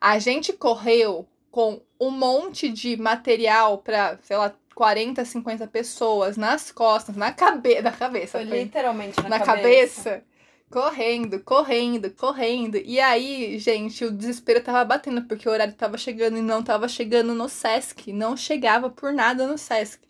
A 0.00 0.18
gente 0.18 0.52
correu 0.52 1.26
com 1.50 1.80
um 1.98 2.10
monte 2.10 2.68
de 2.68 2.96
material 2.98 3.78
pra, 3.78 4.18
sei 4.22 4.36
lá, 4.36 4.54
40, 4.74 5.24
50 5.24 5.66
pessoas 5.66 6.36
nas 6.36 6.70
costas, 6.70 7.16
na, 7.16 7.32
cabe 7.32 7.80
na 7.80 7.90
cabeça. 7.90 8.38
Foi 8.38 8.44
literalmente 8.64 9.16
na, 9.22 9.28
na 9.30 9.38
cabeça. 9.46 10.22
Correndo, 10.70 11.40
correndo, 11.44 12.10
correndo. 12.10 12.76
E 12.76 12.98
aí, 13.00 13.56
gente, 13.58 14.04
o 14.04 14.10
desespero 14.10 14.60
tava 14.62 14.84
batendo, 14.84 15.22
porque 15.22 15.48
o 15.48 15.52
horário 15.52 15.72
tava 15.74 15.96
chegando 15.96 16.36
e 16.38 16.42
não 16.42 16.62
tava 16.62 16.88
chegando 16.88 17.32
no 17.34 17.48
Sesc. 17.48 18.12
Não 18.12 18.36
chegava 18.36 18.90
por 18.90 19.12
nada 19.12 19.46
no 19.46 19.56
Sesc. 19.56 20.00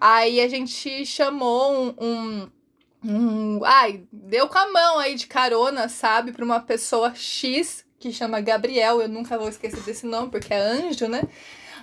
Aí 0.00 0.40
a 0.40 0.48
gente 0.48 1.06
chamou 1.06 1.72
um. 1.72 1.94
um, 2.00 2.50
um- 3.04 3.64
ai, 3.64 4.04
deu 4.12 4.48
com 4.48 4.58
a 4.58 4.72
mão 4.72 4.98
aí 4.98 5.14
de 5.14 5.26
carona, 5.28 5.88
sabe? 5.88 6.32
Pra 6.32 6.44
uma 6.44 6.60
pessoa 6.60 7.14
X 7.14 7.84
que 7.98 8.12
chama 8.12 8.40
Gabriel. 8.40 9.00
Eu 9.00 9.08
nunca 9.08 9.38
vou 9.38 9.48
esquecer 9.48 9.82
desse 9.82 10.06
nome, 10.06 10.30
porque 10.30 10.52
é 10.54 10.58
anjo, 10.58 11.08
né? 11.08 11.22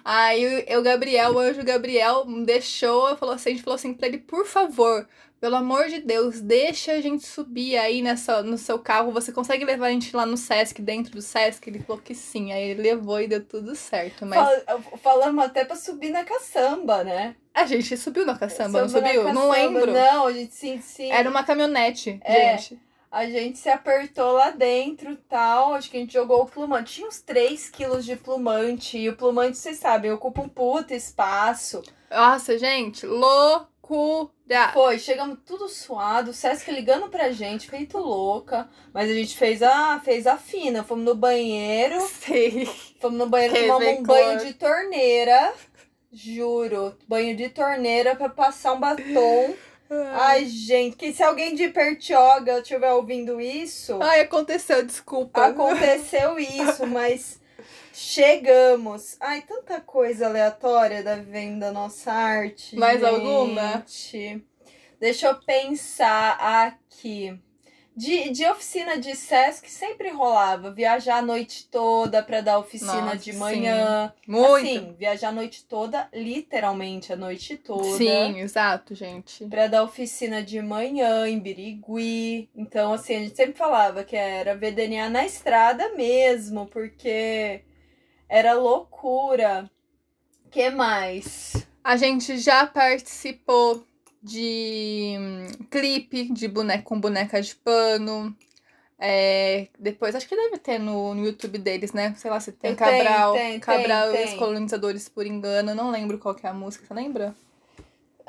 Aí 0.03 0.63
eu, 0.67 0.81
Gabriel, 0.81 1.33
o 1.35 1.39
anjo 1.39 1.63
Gabriel, 1.63 2.25
deixou, 2.45 3.15
falou 3.17 3.35
assim, 3.35 3.49
a 3.49 3.53
gente 3.53 3.63
falou 3.63 3.75
assim 3.75 3.93
pra 3.93 4.07
ele, 4.07 4.17
por 4.17 4.45
favor, 4.45 5.07
pelo 5.39 5.55
amor 5.55 5.87
de 5.87 5.99
Deus, 6.01 6.41
deixa 6.41 6.91
a 6.93 7.01
gente 7.01 7.25
subir 7.25 7.77
aí 7.77 8.01
nessa, 8.01 8.41
no 8.43 8.57
seu 8.57 8.77
carro. 8.79 9.11
Você 9.11 9.31
consegue 9.31 9.63
levar 9.65 9.87
a 9.87 9.91
gente 9.91 10.15
lá 10.15 10.25
no 10.25 10.35
Sesc, 10.37 10.81
dentro 10.81 11.11
do 11.13 11.21
Sesc? 11.21 11.67
Ele 11.69 11.79
falou 11.79 12.01
que 12.01 12.13
sim. 12.13 12.51
Aí 12.51 12.69
ele 12.71 12.81
levou 12.81 13.21
e 13.21 13.27
deu 13.27 13.43
tudo 13.43 13.75
certo. 13.75 14.25
Mas 14.25 14.63
Fal- 14.65 14.81
Falamos 15.01 15.43
até 15.45 15.63
pra 15.65 15.75
subir 15.75 16.09
na 16.09 16.23
caçamba, 16.23 17.03
né? 17.03 17.35
a 17.53 17.65
gente 17.65 17.97
subiu 17.97 18.25
na 18.25 18.37
caçamba, 18.37 18.81
não 18.81 18.87
Subiu 18.89 19.01
na 19.01 19.07
subiu? 19.09 19.23
Não 19.33 19.49
caçamba. 19.49 19.79
lembro. 19.79 19.91
Não, 19.93 20.27
a 20.27 20.31
gente 20.31 20.55
sim, 20.55 20.79
sim. 20.81 21.11
Era 21.11 21.29
uma 21.29 21.43
caminhonete, 21.43 22.17
É. 22.23 22.57
gente. 22.57 22.79
A 23.11 23.25
gente 23.25 23.57
se 23.57 23.67
apertou 23.67 24.33
lá 24.33 24.51
dentro 24.51 25.15
tal. 25.27 25.73
Acho 25.73 25.89
que 25.89 25.97
a 25.97 25.99
gente 25.99 26.13
jogou 26.13 26.43
o 26.43 26.45
plumante. 26.45 26.93
Tinha 26.93 27.07
uns 27.07 27.19
3 27.21 27.67
quilos 27.69 28.05
de 28.05 28.15
plumante. 28.15 28.97
E 28.99 29.09
o 29.09 29.15
plumante, 29.15 29.57
vocês 29.57 29.77
sabem, 29.77 30.11
ocupa 30.11 30.41
um 30.41 30.47
puta 30.47 30.93
espaço. 30.93 31.81
Nossa, 32.11 32.57
gente, 32.57 33.05
loucura. 33.89 34.71
Foi, 34.73 34.99
chegamos 34.99 35.39
tudo 35.45 35.67
suado, 35.67 36.31
o 36.31 36.33
Sesc 36.33 36.71
ligando 36.71 37.09
pra 37.09 37.31
gente, 37.31 37.69
feito 37.69 37.97
louca. 37.97 38.69
Mas 38.93 39.09
a 39.09 39.13
gente 39.13 39.35
fez 39.37 39.61
a, 39.61 39.99
fez 39.99 40.27
a 40.27 40.37
fina. 40.37 40.83
Fomos 40.83 41.05
no 41.05 41.15
banheiro, 41.15 41.99
Sei. 42.07 42.65
fomos 42.99 43.17
no 43.17 43.27
banheiro, 43.27 43.55
tomamos 43.55 43.99
um 43.99 44.03
banho 44.03 44.39
de 44.39 44.53
torneira. 44.53 45.53
Juro, 46.11 46.97
banho 47.07 47.35
de 47.35 47.49
torneira 47.49 48.15
pra 48.15 48.29
passar 48.29 48.73
um 48.73 48.79
batom. 48.79 49.53
Ai, 50.13 50.45
gente, 50.45 50.95
que 50.95 51.11
se 51.11 51.23
alguém 51.23 51.55
de 51.55 51.67
Pertioga 51.69 52.59
estiver 52.59 52.91
ouvindo 52.93 53.41
isso, 53.41 53.97
Ai, 54.01 54.21
aconteceu, 54.21 54.85
desculpa. 54.85 55.47
aconteceu 55.47 56.37
isso, 56.37 56.85
mas 56.85 57.39
chegamos. 57.93 59.17
Ai, 59.19 59.41
tanta 59.41 59.79
coisa 59.79 60.27
aleatória 60.27 61.03
da 61.03 61.15
venda 61.15 61.67
da 61.67 61.71
nossa 61.71 62.11
arte. 62.11 62.75
Mais 62.75 62.99
gente. 62.99 63.09
alguma? 63.09 63.85
Deixa 64.99 65.27
eu 65.27 65.35
pensar 65.35 66.37
aqui. 66.39 67.39
De, 67.95 68.29
de 68.29 68.45
oficina 68.45 68.97
de 68.97 69.13
Sesc 69.13 69.69
sempre 69.69 70.09
rolava 70.09 70.71
viajar 70.71 71.17
a 71.17 71.21
noite 71.21 71.67
toda 71.69 72.23
pra 72.23 72.39
dar 72.39 72.57
oficina 72.57 73.01
Nossa, 73.01 73.17
de 73.17 73.33
manhã. 73.33 74.13
Muito. 74.25 74.55
Assim, 74.55 74.95
viajar 74.97 75.29
a 75.29 75.31
noite 75.33 75.65
toda, 75.65 76.07
literalmente 76.13 77.11
a 77.11 77.17
noite 77.17 77.57
toda. 77.57 77.97
Sim, 77.97 78.39
exato, 78.39 78.95
gente. 78.95 79.43
Pra 79.47 79.67
dar 79.67 79.83
oficina 79.83 80.41
de 80.41 80.61
manhã 80.61 81.27
em 81.27 81.39
Birigui. 81.39 82.49
Então, 82.55 82.93
assim, 82.93 83.15
a 83.15 83.19
gente 83.19 83.35
sempre 83.35 83.57
falava 83.57 84.05
que 84.05 84.15
era 84.15 84.55
VDNA 84.55 85.09
na 85.09 85.25
estrada 85.25 85.93
mesmo, 85.93 86.67
porque 86.67 87.63
era 88.29 88.53
loucura. 88.53 89.69
que 90.51 90.69
mais? 90.69 91.67
A 91.83 91.97
gente 91.97 92.37
já 92.37 92.67
participou 92.67 93.83
de 94.21 95.15
hum, 95.19 95.65
clipe 95.69 96.31
de 96.31 96.47
boneca 96.47 96.83
com 96.83 96.99
boneca 96.99 97.41
de 97.41 97.55
pano. 97.55 98.35
É, 99.01 99.69
depois, 99.79 100.13
acho 100.13 100.27
que 100.27 100.35
deve 100.35 100.57
ter 100.57 100.77
no, 100.77 101.15
no 101.15 101.25
YouTube 101.25 101.57
deles, 101.57 101.93
né? 101.93 102.13
Sei 102.17 102.29
lá 102.29 102.39
se 102.39 102.51
tem 102.51 102.71
Eu 102.71 102.77
Cabral. 102.77 103.33
tem, 103.33 103.59
Cabral 103.59 104.11
tem, 104.11 104.21
e 104.21 104.23
os 104.25 104.29
tem. 104.31 104.39
colonizadores 104.39 105.07
por 105.07 105.25
engano. 105.25 105.71
Eu 105.71 105.75
não 105.75 105.89
lembro 105.89 106.19
qual 106.19 106.35
que 106.35 106.45
é 106.45 106.49
a 106.49 106.53
música, 106.53 106.85
você 106.85 106.93
lembra? 106.93 107.33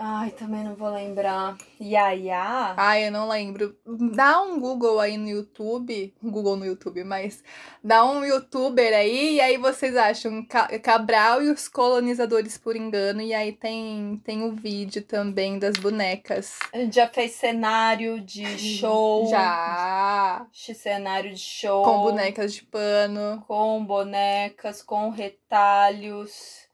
Ai, 0.03 0.31
também 0.31 0.65
não 0.65 0.75
vou 0.75 0.89
lembrar. 0.89 1.59
Yaya? 1.79 2.73
Ai, 2.75 3.07
eu 3.09 3.13
não 3.13 3.29
lembro. 3.29 3.77
Dá 4.15 4.41
um 4.41 4.59
Google 4.59 4.99
aí 4.99 5.19
no 5.19 5.29
YouTube. 5.29 6.15
Google 6.23 6.57
no 6.57 6.65
YouTube, 6.65 7.05
mas 7.05 7.45
dá 7.85 8.03
um 8.05 8.25
youtuber 8.25 8.95
aí 8.95 9.35
e 9.35 9.41
aí 9.43 9.59
vocês 9.59 9.95
acham 9.97 10.43
Ca- 10.47 10.79
Cabral 10.79 11.43
e 11.43 11.51
os 11.51 11.69
colonizadores 11.69 12.57
por 12.57 12.77
engano. 12.77 13.21
E 13.21 13.35
aí 13.35 13.53
tem, 13.53 14.19
tem 14.25 14.43
o 14.43 14.53
vídeo 14.53 15.03
também 15.03 15.59
das 15.59 15.77
bonecas. 15.77 16.59
Já 16.91 17.07
fez 17.07 17.33
cenário 17.33 18.21
de 18.23 18.47
show. 18.59 19.29
Já! 19.29 20.47
Cenário 20.53 21.35
de 21.35 21.39
show. 21.41 21.85
Com 21.85 22.01
bonecas 22.01 22.55
de 22.55 22.63
pano. 22.65 23.45
com 23.47 23.85
bonecas, 23.85 24.83
com 24.83 25.11
retalhos. 25.11 26.70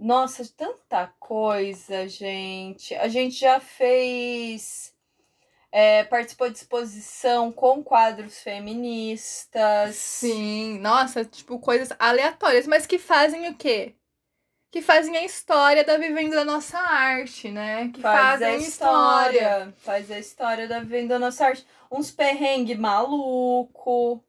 Nossa, 0.00 0.44
tanta 0.56 1.08
coisa, 1.20 2.08
gente. 2.08 2.94
A 2.94 3.06
gente 3.08 3.36
já 3.38 3.60
fez. 3.60 4.94
é, 5.72 6.04
participou 6.04 6.50
de 6.50 6.56
exposição 6.58 7.52
com 7.52 7.82
quadros 7.84 8.40
feministas. 8.40 9.96
Sim, 9.96 10.78
nossa, 10.80 11.24
tipo, 11.24 11.58
coisas 11.60 11.90
aleatórias, 11.98 12.66
mas 12.66 12.86
que 12.86 12.98
fazem 12.98 13.48
o 13.48 13.56
quê? 13.56 13.96
Que 14.70 14.82
fazem 14.82 15.16
a 15.16 15.24
história 15.24 15.84
da 15.84 15.96
vivendo 15.98 16.32
da 16.34 16.44
nossa 16.44 16.78
arte, 16.78 17.50
né? 17.50 17.90
Que 17.90 18.00
Faz 18.02 18.40
fazem 18.40 18.48
a 18.48 18.56
história. 18.56 19.74
Faz 19.78 20.10
a 20.10 20.18
história 20.18 20.68
da 20.68 20.80
venda 20.80 21.14
da 21.14 21.18
nossa 21.20 21.46
arte. 21.46 21.66
Uns 21.90 22.10
perrengue 22.10 22.76
maluco. 22.76 24.24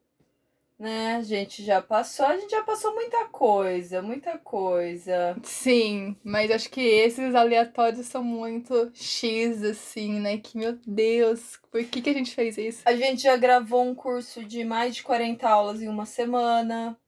Né? 0.82 1.14
A 1.14 1.22
gente 1.22 1.62
já 1.62 1.80
passou. 1.80 2.26
A 2.26 2.36
gente 2.36 2.50
já 2.50 2.64
passou 2.64 2.92
muita 2.92 3.26
coisa, 3.26 4.02
muita 4.02 4.36
coisa. 4.36 5.36
Sim, 5.44 6.16
mas 6.24 6.50
acho 6.50 6.68
que 6.68 6.80
esses 6.80 7.36
aleatórios 7.36 8.04
são 8.06 8.24
muito 8.24 8.90
X, 8.92 9.62
assim, 9.62 10.18
né? 10.18 10.38
Que, 10.38 10.58
meu 10.58 10.76
Deus, 10.84 11.56
por 11.70 11.84
que, 11.84 12.02
que 12.02 12.10
a 12.10 12.12
gente 12.12 12.34
fez 12.34 12.58
isso? 12.58 12.82
A 12.84 12.96
gente 12.96 13.22
já 13.22 13.36
gravou 13.36 13.84
um 13.84 13.94
curso 13.94 14.44
de 14.44 14.64
mais 14.64 14.96
de 14.96 15.04
40 15.04 15.48
aulas 15.48 15.80
em 15.80 15.86
uma 15.86 16.04
semana. 16.04 16.98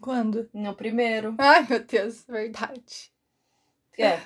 Quando? 0.00 0.50
No 0.52 0.74
primeiro. 0.74 1.36
Ai, 1.38 1.64
meu 1.70 1.84
Deus, 1.84 2.24
verdade. 2.26 3.12
É. 3.96 4.18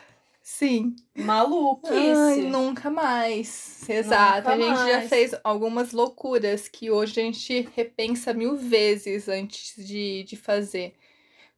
Sim. 0.49 0.95
Maluquice. 1.13 1.93
Ai, 1.93 2.43
nunca 2.43 2.89
mais. 2.89 3.83
Exato. 3.89 4.49
Nunca 4.49 4.53
a 4.53 4.57
gente 4.57 4.89
já 4.89 4.99
mais. 4.99 5.09
fez 5.09 5.35
algumas 5.43 5.91
loucuras 5.91 6.69
que 6.69 6.89
hoje 6.89 7.21
a 7.21 7.25
gente 7.25 7.69
repensa 7.75 8.33
mil 8.33 8.57
vezes 8.57 9.29
antes 9.29 9.75
de, 9.85 10.23
de 10.23 10.37
fazer. 10.37 10.95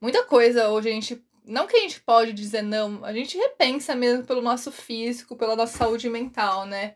Muita 0.01 0.25
coisa 0.25 0.71
hoje 0.71 0.89
a 0.89 0.93
gente. 0.93 1.23
Não 1.45 1.67
que 1.67 1.77
a 1.77 1.81
gente 1.81 2.01
pode 2.01 2.33
dizer 2.33 2.63
não, 2.63 3.05
a 3.05 3.13
gente 3.13 3.37
repensa 3.37 3.95
mesmo 3.95 4.25
pelo 4.25 4.41
nosso 4.41 4.73
físico, 4.73 5.37
pela 5.37 5.55
nossa 5.55 5.77
saúde 5.77 6.09
mental, 6.09 6.65
né? 6.65 6.95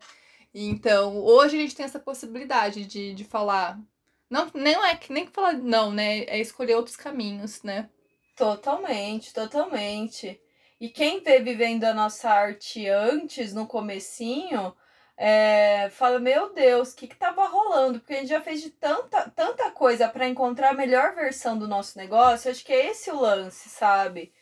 Então, 0.51 1.19
hoje 1.19 1.57
a 1.57 1.61
gente 1.61 1.75
tem 1.75 1.85
essa 1.85 1.99
possibilidade 1.99 2.85
de, 2.85 3.13
de 3.13 3.23
falar. 3.23 3.79
Não, 4.27 4.49
não 4.55 4.83
é 4.83 4.95
que 4.95 5.13
nem 5.13 5.27
falar 5.27 5.53
não, 5.53 5.91
né? 5.91 6.21
É 6.21 6.39
escolher 6.39 6.73
outros 6.73 6.95
caminhos, 6.95 7.61
né? 7.61 7.87
Totalmente, 8.35 9.31
totalmente. 9.31 10.41
E 10.83 10.89
quem 10.89 11.21
vê 11.21 11.39
vivendo 11.39 11.85
a 11.85 11.93
nossa 11.93 12.29
arte 12.29 12.89
antes, 12.89 13.53
no 13.53 13.65
comecinho, 13.65 14.75
é, 15.15 15.89
fala, 15.91 16.19
meu 16.19 16.53
Deus, 16.53 16.91
o 16.91 16.95
que 16.97 17.07
que 17.07 17.15
tava 17.15 17.47
rolando? 17.47 18.01
Porque 18.01 18.15
a 18.15 18.17
gente 18.17 18.27
já 18.27 18.41
fez 18.41 18.61
de 18.61 18.69
tanta, 18.69 19.29
tanta 19.29 19.71
coisa 19.71 20.09
para 20.09 20.27
encontrar 20.27 20.71
a 20.71 20.73
melhor 20.73 21.15
versão 21.15 21.57
do 21.57 21.69
nosso 21.69 21.97
negócio. 21.97 22.51
Acho 22.51 22.65
que 22.65 22.73
é 22.73 22.87
esse 22.87 23.09
o 23.09 23.17
lance, 23.17 23.69
sabe? 23.69 24.33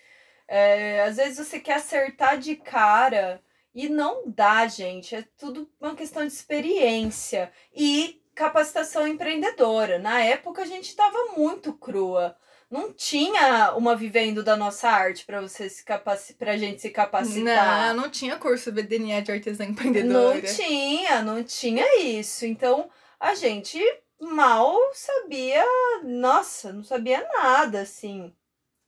É, 0.48 1.04
às 1.04 1.18
vezes 1.18 1.48
você 1.48 1.60
quer 1.60 1.76
acertar 1.76 2.40
de 2.40 2.56
cara 2.56 3.40
e 3.72 3.88
não 3.88 4.24
dá, 4.26 4.66
gente. 4.66 5.16
É 5.16 5.24
tudo 5.38 5.72
uma 5.80 5.96
questão 5.96 6.26
de 6.26 6.34
experiência 6.34 7.52
e 7.72 8.20
capacitação 8.34 9.06
empreendedora. 9.08 10.00
Na 10.00 10.20
época 10.24 10.64
a 10.64 10.66
gente 10.66 10.90
estava 10.90 11.36
muito 11.38 11.72
crua. 11.74 12.36
Não 12.72 12.94
tinha 12.94 13.74
uma 13.76 13.96
vivendo 13.98 14.42
da 14.42 14.56
nossa 14.56 14.90
arte 14.90 15.26
para 15.26 15.42
você 15.42 15.70
se 15.70 15.84
capaci 15.84 16.34
pra 16.36 16.56
gente 16.56 16.82
se 16.82 16.90
capacitar. 16.90 17.94
Não, 17.94 18.04
não 18.04 18.10
tinha 18.10 18.38
curso 18.38 18.72
DNA 18.72 19.20
de 19.20 19.32
artesã 19.32 19.66
empreendedora. 19.66 20.36
Não 20.36 20.42
tinha, 20.42 21.22
não 21.22 21.44
tinha 21.44 22.00
isso. 22.02 22.46
Então 22.46 22.90
a 23.20 23.36
gente 23.36 23.78
mal 24.22 24.74
sabia, 24.94 25.64
nossa, 26.04 26.72
não 26.72 26.84
sabia 26.84 27.28
nada 27.34 27.82
assim. 27.82 28.34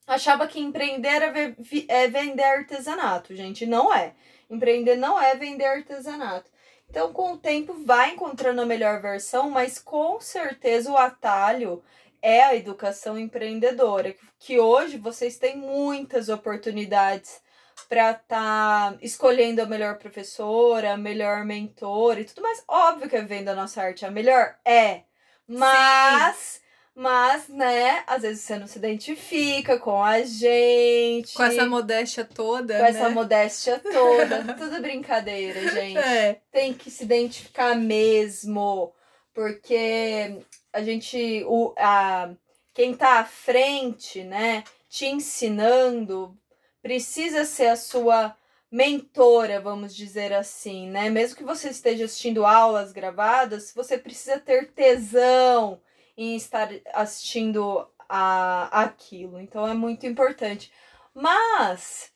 Achava 0.07 0.47
que 0.47 0.59
empreender 0.59 1.07
era 1.09 1.31
ve- 1.31 1.55
vi- 1.59 1.85
é 1.89 2.07
vender 2.07 2.43
artesanato, 2.43 3.35
gente. 3.35 3.65
Não 3.65 3.93
é. 3.93 4.13
Empreender 4.49 4.95
não 4.95 5.21
é 5.21 5.35
vender 5.35 5.65
artesanato. 5.65 6.49
Então, 6.89 7.11
com 7.11 7.33
o 7.33 7.37
tempo, 7.37 7.73
vai 7.85 8.11
encontrando 8.11 8.61
a 8.61 8.65
melhor 8.65 9.01
versão, 9.01 9.49
mas 9.49 9.79
com 9.79 10.19
certeza 10.19 10.91
o 10.91 10.97
atalho 10.97 11.81
é 12.23 12.41
a 12.41 12.55
educação 12.55 13.19
empreendedora. 13.19 14.15
Que 14.39 14.57
hoje 14.57 14.97
vocês 14.97 15.37
têm 15.37 15.57
muitas 15.57 16.29
oportunidades 16.29 17.41
para 17.89 18.11
estar 18.11 18.97
escolhendo 19.01 19.61
a 19.61 19.65
melhor 19.65 19.97
professora, 19.97 20.93
a 20.93 20.97
melhor 20.97 21.43
mentora 21.43 22.21
e 22.21 22.25
tudo 22.25 22.41
mais. 22.41 22.63
Óbvio 22.67 23.09
que 23.09 23.17
a 23.17 23.21
venda 23.25 23.53
da 23.53 23.61
nossa 23.61 23.81
arte 23.81 24.05
é 24.05 24.07
a 24.07 24.11
melhor, 24.11 24.55
é. 24.65 25.01
Mas, 25.45 26.61
mas, 26.95 27.49
né, 27.49 28.03
às 28.07 28.21
vezes 28.21 28.43
você 28.43 28.57
não 28.57 28.67
se 28.67 28.77
identifica 28.77 29.77
com 29.77 30.01
a 30.01 30.21
gente. 30.21 31.33
Com 31.33 31.43
essa 31.43 31.65
modéstia 31.65 32.23
toda. 32.23 32.75
com 32.77 32.83
né? 32.83 32.89
essa 32.89 33.09
modéstia 33.09 33.79
toda. 33.79 34.53
Tudo 34.55 34.81
brincadeira, 34.81 35.59
gente 35.71 35.97
É. 35.97 36.39
tem 36.51 36.73
que 36.73 36.89
se 36.89 37.03
identificar 37.03 37.75
mesmo, 37.75 38.93
porque 39.33 40.39
a 40.71 40.81
gente, 40.83 41.43
o, 41.47 41.73
a, 41.77 42.33
quem 42.73 42.95
tá 42.95 43.19
à 43.19 43.25
frente, 43.25 44.23
né, 44.23 44.63
te 44.89 45.05
ensinando, 45.05 46.37
precisa 46.81 47.45
ser 47.45 47.67
a 47.67 47.75
sua 47.75 48.35
mentora, 48.71 49.61
vamos 49.61 49.95
dizer 49.95 50.33
assim, 50.33 50.89
né? 50.89 51.09
Mesmo 51.09 51.37
que 51.37 51.43
você 51.43 51.69
esteja 51.69 52.05
assistindo 52.05 52.45
aulas 52.45 52.91
gravadas, 52.91 53.71
você 53.75 53.97
precisa 53.99 54.39
ter 54.39 54.71
tesão 54.71 55.79
em 56.17 56.35
estar 56.35 56.69
assistindo 56.91 57.87
a 58.09 58.81
aquilo. 58.83 59.39
Então 59.39 59.67
é 59.67 59.73
muito 59.73 60.05
importante. 60.07 60.71
Mas 61.13 62.11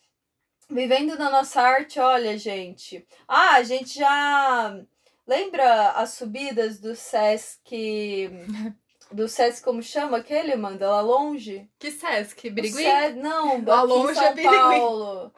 vivendo 0.69 1.17
na 1.17 1.29
nossa 1.29 1.61
arte, 1.61 1.99
olha, 1.99 2.37
gente, 2.37 3.05
ah, 3.27 3.55
a 3.55 3.63
gente 3.63 3.99
já 3.99 4.79
lembra 5.27 5.91
as 5.91 6.11
subidas 6.11 6.79
do 6.79 6.95
Sesc. 6.95 8.29
Do 9.11 9.27
Sesc, 9.27 9.63
como 9.63 9.81
chama 9.81 10.17
aquele, 10.17 10.55
manda 10.55 10.89
lá 10.89 11.01
longe? 11.01 11.69
Que 11.79 11.91
Sesc? 11.91 12.49
Birigui? 12.49 12.83
Se- 12.83 13.13
Não, 13.13 13.63
Lá 13.63 13.81
longe 13.83 14.11
em 14.11 14.15
São 14.15 14.23
é 14.25 14.33
Birigui. 14.33 14.55
Paulo. 14.57 15.33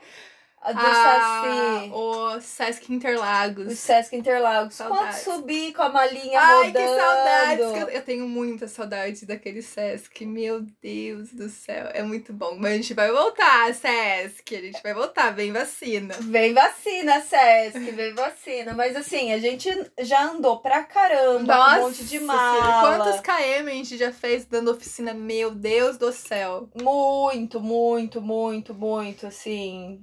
A 0.62 0.74
do 0.74 0.80
Ah, 0.82 1.82
Saci. 1.82 1.92
o 1.94 2.42
Sesc 2.42 2.92
O 2.92 2.94
Interlagos. 2.94 3.80
Sesc 3.80 4.16
Interlagos. 4.16 4.76
Quando 4.78 4.90
Saudades. 4.96 5.22
subir 5.22 5.74
com 5.74 5.82
a 5.84 5.90
malinha 5.90 6.40
Ai, 6.40 6.56
rodando. 6.68 6.74
que 6.80 7.02
saudades! 7.02 7.94
eu, 7.96 8.02
tenho 8.02 8.28
muita 8.28 8.68
saudade 8.68 9.26
daquele 9.26 9.62
Sesc. 9.62 10.26
Meu 10.26 10.62
Deus 10.82 11.32
do 11.32 11.48
céu, 11.50 11.88
é 11.94 12.04
muito 12.04 12.34
bom. 12.34 12.56
Mas 12.60 12.74
a 12.74 12.76
gente 12.76 12.94
vai 12.94 13.10
voltar, 13.12 13.74
Sesc. 13.74 14.56
A 14.56 14.62
gente 14.62 14.84
vai 14.84 14.94
voltar, 14.94 15.32
vem 15.32 15.52
vacina. 15.54 16.16
Vem 16.20 16.54
vacina, 16.54 17.22
Sesc, 17.22 17.80
vem 17.92 18.14
vacina. 18.14 18.74
Mas 18.74 18.96
assim, 18.98 19.32
a 19.32 19.38
gente 19.40 19.70
já 20.00 20.24
andou 20.26 20.60
pra 20.60 20.84
caramba 20.84 21.56
com 21.56 21.80
um 21.80 21.82
monte 21.84 22.04
de 22.04 22.20
mala. 22.20 22.98
Quantos 22.98 23.22
KM 23.22 23.68
a 23.70 23.74
gente 23.76 23.98
já 23.98 24.12
fez 24.12 24.46
dando 24.46 24.72
oficina? 24.72 25.14
Meu 25.14 25.52
Deus 25.52 25.98
do 25.98 26.12
céu. 26.12 26.70
Muito, 26.82 27.62
muito, 27.62 28.22
muito, 28.22 28.74
muito, 28.74 29.28
assim, 29.28 30.00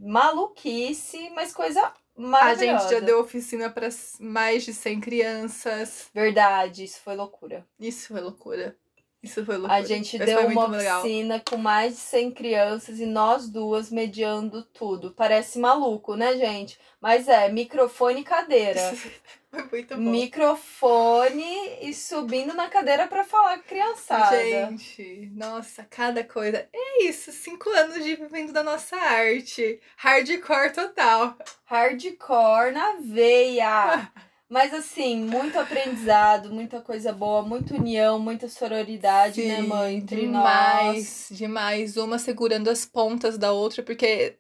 maluquice, 0.47 1.31
mas 1.35 1.53
coisa 1.53 1.81
A 1.83 1.95
maravilhosa. 2.17 2.83
gente 2.89 2.91
já 2.95 3.01
deu 3.01 3.21
oficina 3.21 3.71
para 3.71 3.89
mais 4.21 4.65
de 4.65 4.73
100 4.73 5.01
crianças. 5.01 6.07
Verdade, 6.15 6.85
isso 6.85 7.01
foi 7.03 7.17
loucura. 7.17 7.67
Isso 7.79 8.09
foi 8.09 8.21
loucura. 8.21 8.77
Isso 9.23 9.45
foi 9.45 9.57
loucura. 9.57 9.75
A 9.81 9.83
gente 9.83 10.17
Isso 10.17 10.25
deu 10.25 10.41
uma 10.41 10.67
muito 10.67 10.77
legal. 10.77 11.01
oficina 11.01 11.43
com 11.49 11.57
mais 11.57 11.95
de 11.95 12.01
100 12.01 12.31
crianças 12.33 13.01
e 13.01 13.07
nós 13.07 13.49
duas 13.49 13.91
mediando 13.91 14.63
tudo. 14.63 15.13
Parece 15.13 15.59
maluco, 15.59 16.15
né, 16.15 16.37
gente? 16.37 16.79
Mas 17.01 17.27
é, 17.27 17.49
microfone 17.51 18.21
e 18.21 18.25
cadeira. 18.25 18.81
Foi 19.65 19.81
muito 19.81 19.97
bom. 19.97 20.11
microfone 20.11 21.79
e 21.83 21.93
subindo 21.95 22.55
na 22.55 22.69
cadeira 22.69 23.07
pra 23.07 23.25
falar 23.25 23.59
com 23.59 23.61
a 23.61 23.69
criançada. 23.69 24.37
Gente, 24.71 25.31
nossa, 25.35 25.85
cada 25.85 26.23
coisa. 26.23 26.69
É 26.73 27.05
isso, 27.05 27.33
cinco 27.33 27.71
anos 27.71 28.03
de 28.05 28.17
vivendo 28.17 28.53
da 28.53 28.63
nossa 28.63 28.97
arte. 28.97 29.81
Hardcore 29.97 30.73
total. 30.73 31.37
Hardcore 31.65 32.73
na 32.73 32.97
veia. 33.01 34.11
Mas 34.49 34.73
assim, 34.73 35.17
muito 35.25 35.59
aprendizado, 35.59 36.53
muita 36.53 36.81
coisa 36.81 37.13
boa, 37.13 37.43
muita 37.43 37.75
união, 37.75 38.19
muita 38.19 38.49
sororidade, 38.49 39.45
né, 39.45 39.57
Sim, 39.57 39.67
mãe? 39.67 39.97
Entre 39.97 40.21
demais, 40.21 41.29
demais. 41.33 41.97
Uma 41.97 42.17
segurando 42.17 42.71
as 42.71 42.87
pontas 42.87 43.37
da 43.37 43.51
outra, 43.51 43.83
porque, 43.83 44.39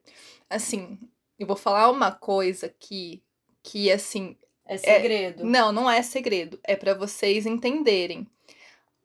assim, 0.49 0.97
eu 1.37 1.47
vou 1.47 1.57
falar 1.57 1.91
uma 1.91 2.13
coisa 2.13 2.67
aqui 2.67 3.21
que, 3.65 3.91
assim, 3.91 4.37
nós. 4.37 4.46
É 4.67 4.77
segredo. 4.77 5.45
Não, 5.45 5.73
não 5.73 5.91
é 5.91 6.03
segredo. 6.03 6.59
É 6.65 6.75
pra 6.77 6.95
vocês 6.95 7.47
entenderem. 7.47 8.27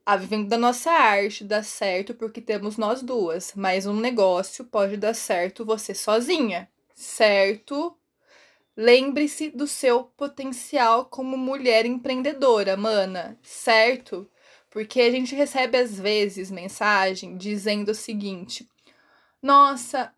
A 0.06 0.16
vivendo 0.18 0.50
da 0.50 0.58
nossa 0.58 0.92
arte 0.92 1.44
dá 1.44 1.62
certo 1.62 2.14
porque 2.16 2.42
temos 2.42 2.76
nós 2.78 3.04
duas, 3.04 3.54
mas 3.56 3.86
um 3.86 3.96
negócio 4.00 4.66
pode 4.66 4.98
dar 4.98 5.14
certo 5.14 5.64
você 5.64 5.94
sozinha, 5.94 6.68
certo? 6.96 7.96
Lembre-se 8.76 9.52
do 9.52 9.68
seu 9.68 10.06
potencial 10.06 11.06
como 11.06 11.38
mulher 11.38 11.86
empreendedora, 11.86 12.76
mana, 12.76 13.38
certo? 13.44 14.28
Porque 14.72 15.02
a 15.02 15.12
gente 15.12 15.36
recebe 15.36 15.78
às 15.78 16.00
vezes 16.00 16.50
mensagem 16.50 17.38
dizendo 17.38 17.90
o 17.90 17.96
seguinte: 17.96 18.68
Nossa, 19.42 20.14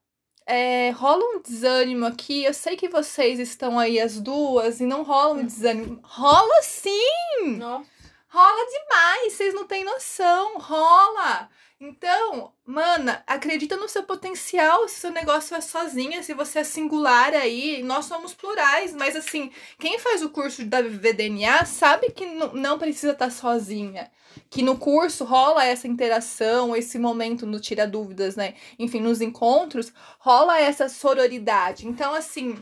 é, 0.45 0.89
rola 0.91 1.23
um 1.23 1.41
desânimo 1.41 2.05
aqui. 2.05 2.43
Eu 2.43 2.53
sei 2.53 2.75
que 2.75 2.89
vocês 2.89 3.39
estão 3.39 3.79
aí 3.79 3.99
as 3.99 4.19
duas 4.19 4.79
e 4.79 4.85
não 4.85 5.03
rola 5.03 5.35
um 5.35 5.45
desânimo. 5.45 5.99
Rola 6.03 6.61
sim! 6.61 7.57
Nossa. 7.57 7.93
Rola 8.29 8.65
demais, 8.65 9.33
vocês 9.33 9.53
não 9.53 9.65
têm 9.67 9.83
noção. 9.83 10.57
Rola! 10.57 11.49
Então, 11.79 12.53
mana, 12.65 13.21
acredita 13.27 13.75
no 13.75 13.89
seu 13.89 14.03
potencial. 14.03 14.87
Se 14.87 15.01
seu 15.01 15.11
negócio 15.11 15.55
é 15.55 15.61
sozinha, 15.61 16.23
se 16.23 16.33
você 16.33 16.59
é 16.59 16.63
singular 16.63 17.33
aí, 17.33 17.83
nós 17.83 18.05
somos 18.05 18.33
plurais. 18.33 18.93
Mas 18.93 19.15
assim, 19.15 19.51
quem 19.77 19.99
faz 19.99 20.21
o 20.23 20.29
curso 20.29 20.65
da 20.65 20.81
VDNA 20.81 21.65
sabe 21.65 22.09
que 22.11 22.25
não 22.25 22.79
precisa 22.79 23.11
estar 23.11 23.29
sozinha. 23.29 24.09
Que 24.49 24.61
no 24.61 24.77
curso 24.77 25.23
rola 25.23 25.65
essa 25.65 25.87
interação, 25.87 26.75
esse 26.75 26.97
momento 26.99 27.45
no 27.45 27.59
Tira 27.59 27.87
Dúvidas, 27.87 28.35
né? 28.35 28.55
Enfim, 28.77 28.99
nos 28.99 29.21
encontros, 29.21 29.93
rola 30.19 30.59
essa 30.59 30.87
sororidade. 30.89 31.87
Então, 31.87 32.13
assim, 32.13 32.61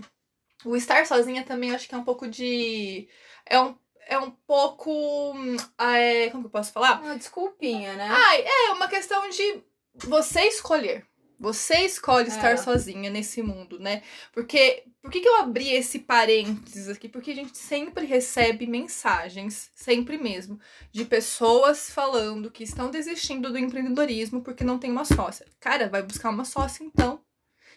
o 0.64 0.76
estar 0.76 1.06
sozinha 1.06 1.44
também 1.44 1.74
acho 1.74 1.88
que 1.88 1.96
é 1.96 1.98
um 1.98 2.04
pouco 2.04 2.28
de. 2.28 3.08
É 3.46 3.60
um, 3.60 3.76
é 4.08 4.18
um 4.18 4.32
pouco. 4.32 5.34
é, 5.78 6.30
como 6.30 6.44
que 6.44 6.48
eu 6.48 6.52
posso 6.52 6.72
falar? 6.72 7.02
Uma 7.02 7.18
desculpinha, 7.18 7.94
né? 7.94 8.08
Ai, 8.10 8.44
é 8.46 8.72
uma 8.72 8.88
questão 8.88 9.30
de 9.30 9.64
você 9.96 10.42
escolher. 10.48 11.06
Você 11.42 11.80
escolhe 11.80 12.28
estar 12.28 12.52
É. 12.52 12.58
sozinha 12.58 13.10
nesse 13.10 13.42
mundo, 13.42 13.80
né? 13.80 14.04
Porque 14.32 14.84
por 15.02 15.10
que, 15.10 15.22
que 15.22 15.28
eu 15.28 15.38
abri 15.38 15.74
esse 15.74 15.98
parênteses 15.98 16.88
aqui? 16.88 17.10
Porque 17.10 17.32
a 17.32 17.36
gente 17.36 17.58
sempre 17.58 18.06
recebe 18.06 18.68
mensagens, 18.68 19.72
sempre 19.74 20.20
mesmo, 20.20 20.60
de 20.92 21.04
pessoas 21.04 21.90
falando 21.90 22.52
que 22.52 22.64
estão 22.64 22.92
desistindo 22.92 23.52
do 23.52 23.58
empreendedorismo 23.58 24.44
porque 24.44 24.64
não 24.64 24.78
tem 24.78 24.92
uma 24.92 25.04
sócia. 25.04 25.48
Cara, 25.60 25.90
vai 25.90 26.04
buscar 26.04 26.30
uma 26.30 26.46
sócia 26.46 26.84
então. 26.84 27.20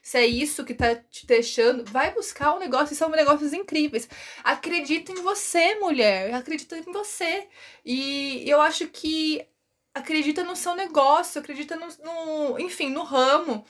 Se 0.02 0.18
é 0.18 0.26
isso 0.26 0.66
que 0.66 0.74
tá 0.74 0.94
te 0.94 1.26
deixando, 1.26 1.82
vai 1.90 2.12
buscar 2.12 2.54
um 2.54 2.58
negócio, 2.58 2.92
e 2.92 2.96
são 2.96 3.08
negócios 3.08 3.54
incríveis. 3.54 4.06
Acredita 4.44 5.10
em 5.10 5.22
você, 5.22 5.76
mulher. 5.76 6.34
Acredita 6.34 6.76
em 6.76 6.92
você. 6.92 7.48
E 7.82 8.44
eu 8.46 8.60
acho 8.60 8.86
que 8.88 9.46
acredita 9.94 10.44
no 10.44 10.56
seu 10.56 10.74
negócio, 10.74 11.40
acredita 11.40 11.76
no, 11.76 11.88
no, 12.02 12.58
enfim, 12.60 12.90
no 12.90 13.04
ramo. 13.04 13.64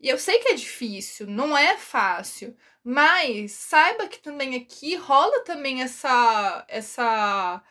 E 0.00 0.08
eu 0.08 0.18
sei 0.18 0.38
que 0.40 0.48
é 0.48 0.54
difícil, 0.54 1.26
não 1.26 1.56
é 1.56 1.76
fácil, 1.76 2.56
mas 2.82 3.52
saiba 3.52 4.08
que 4.08 4.18
também 4.18 4.56
aqui 4.56 4.96
rola 4.96 5.44
também 5.44 5.82
essa 5.82 6.64
essa 6.68 7.62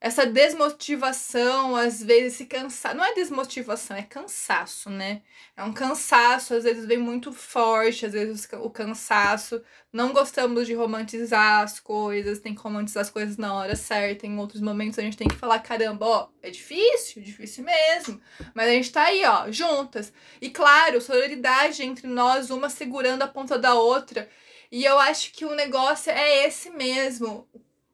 essa 0.00 0.24
desmotivação, 0.24 1.74
às 1.74 2.00
vezes 2.00 2.34
se 2.38 2.46
cansar, 2.46 2.94
não 2.94 3.04
é 3.04 3.14
desmotivação, 3.14 3.96
é 3.96 4.02
cansaço, 4.02 4.88
né? 4.88 5.22
É 5.56 5.64
um 5.64 5.72
cansaço, 5.72 6.54
às 6.54 6.62
vezes 6.62 6.86
vem 6.86 6.98
muito 6.98 7.32
forte, 7.32 8.06
às 8.06 8.12
vezes 8.12 8.48
o 8.52 8.70
cansaço. 8.70 9.60
Não 9.92 10.12
gostamos 10.12 10.68
de 10.68 10.74
romantizar 10.74 11.62
as 11.62 11.80
coisas, 11.80 12.38
tem 12.38 12.54
que 12.54 12.60
romantizar 12.60 13.00
as 13.00 13.10
coisas 13.10 13.36
na 13.36 13.52
hora 13.52 13.74
certa. 13.74 14.24
Em 14.24 14.38
outros 14.38 14.60
momentos 14.60 15.00
a 15.00 15.02
gente 15.02 15.16
tem 15.16 15.26
que 15.26 15.34
falar: 15.34 15.58
caramba, 15.60 16.06
ó, 16.06 16.28
é 16.42 16.50
difícil, 16.50 17.20
difícil 17.20 17.64
mesmo. 17.64 18.20
Mas 18.54 18.68
a 18.68 18.72
gente 18.72 18.92
tá 18.92 19.02
aí, 19.04 19.24
ó, 19.24 19.50
juntas. 19.50 20.12
E 20.40 20.48
claro, 20.48 21.00
sororidade 21.00 21.82
entre 21.82 22.06
nós, 22.06 22.50
uma 22.50 22.70
segurando 22.70 23.22
a 23.22 23.28
ponta 23.28 23.58
da 23.58 23.74
outra. 23.74 24.28
E 24.70 24.84
eu 24.84 24.98
acho 24.98 25.32
que 25.32 25.44
o 25.44 25.54
negócio 25.56 26.12
é 26.12 26.46
esse 26.46 26.70
mesmo. 26.70 27.48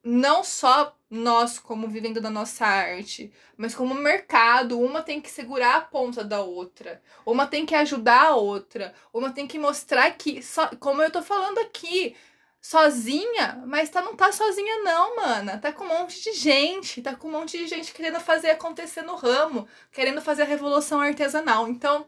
Não 0.06 0.44
só 0.44 0.94
nós, 1.08 1.58
como 1.58 1.88
vivendo 1.88 2.20
da 2.20 2.28
nossa 2.28 2.66
arte, 2.66 3.32
mas 3.56 3.74
como 3.74 3.94
mercado, 3.94 4.78
uma 4.78 5.02
tem 5.02 5.20
que 5.20 5.30
segurar 5.30 5.76
a 5.76 5.80
ponta 5.80 6.22
da 6.22 6.42
outra, 6.42 7.02
uma 7.24 7.46
tem 7.46 7.64
que 7.64 7.74
ajudar 7.74 8.26
a 8.28 8.36
outra, 8.36 8.94
uma 9.12 9.32
tem 9.32 9.46
que 9.46 9.58
mostrar 9.58 10.10
que, 10.12 10.42
só, 10.42 10.68
como 10.78 11.02
eu 11.02 11.10
tô 11.10 11.22
falando 11.22 11.58
aqui, 11.58 12.14
sozinha, 12.60 13.62
mas 13.66 13.88
tá, 13.90 14.02
não 14.02 14.14
tá 14.16 14.30
sozinha 14.32 14.82
não, 14.82 15.16
mana, 15.16 15.58
tá 15.58 15.72
com 15.72 15.84
um 15.84 15.88
monte 15.88 16.22
de 16.22 16.32
gente, 16.34 17.00
tá 17.02 17.14
com 17.16 17.28
um 17.28 17.32
monte 17.32 17.56
de 17.58 17.66
gente 17.66 17.92
querendo 17.94 18.20
fazer 18.20 18.50
acontecer 18.50 19.02
no 19.02 19.14
ramo, 19.16 19.66
querendo 19.92 20.20
fazer 20.20 20.42
a 20.42 20.46
revolução 20.46 21.00
artesanal, 21.00 21.68
então 21.68 22.06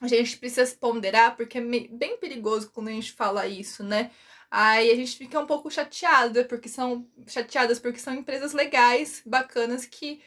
a 0.00 0.08
gente 0.08 0.36
precisa 0.38 0.64
se 0.66 0.76
ponderar, 0.76 1.36
porque 1.36 1.58
é 1.58 1.60
bem 1.60 2.16
perigoso 2.18 2.70
quando 2.72 2.88
a 2.88 2.92
gente 2.92 3.12
fala 3.12 3.46
isso, 3.46 3.84
né? 3.84 4.10
Aí 4.50 4.90
a 4.90 4.96
gente 4.96 5.16
fica 5.16 5.38
um 5.38 5.46
pouco 5.46 5.70
chateada, 5.70 6.44
porque 6.44 6.68
são 6.68 7.06
chateadas 7.26 7.78
porque 7.78 7.98
são 8.00 8.14
empresas 8.14 8.52
legais, 8.52 9.22
bacanas 9.24 9.86
que 9.86 10.20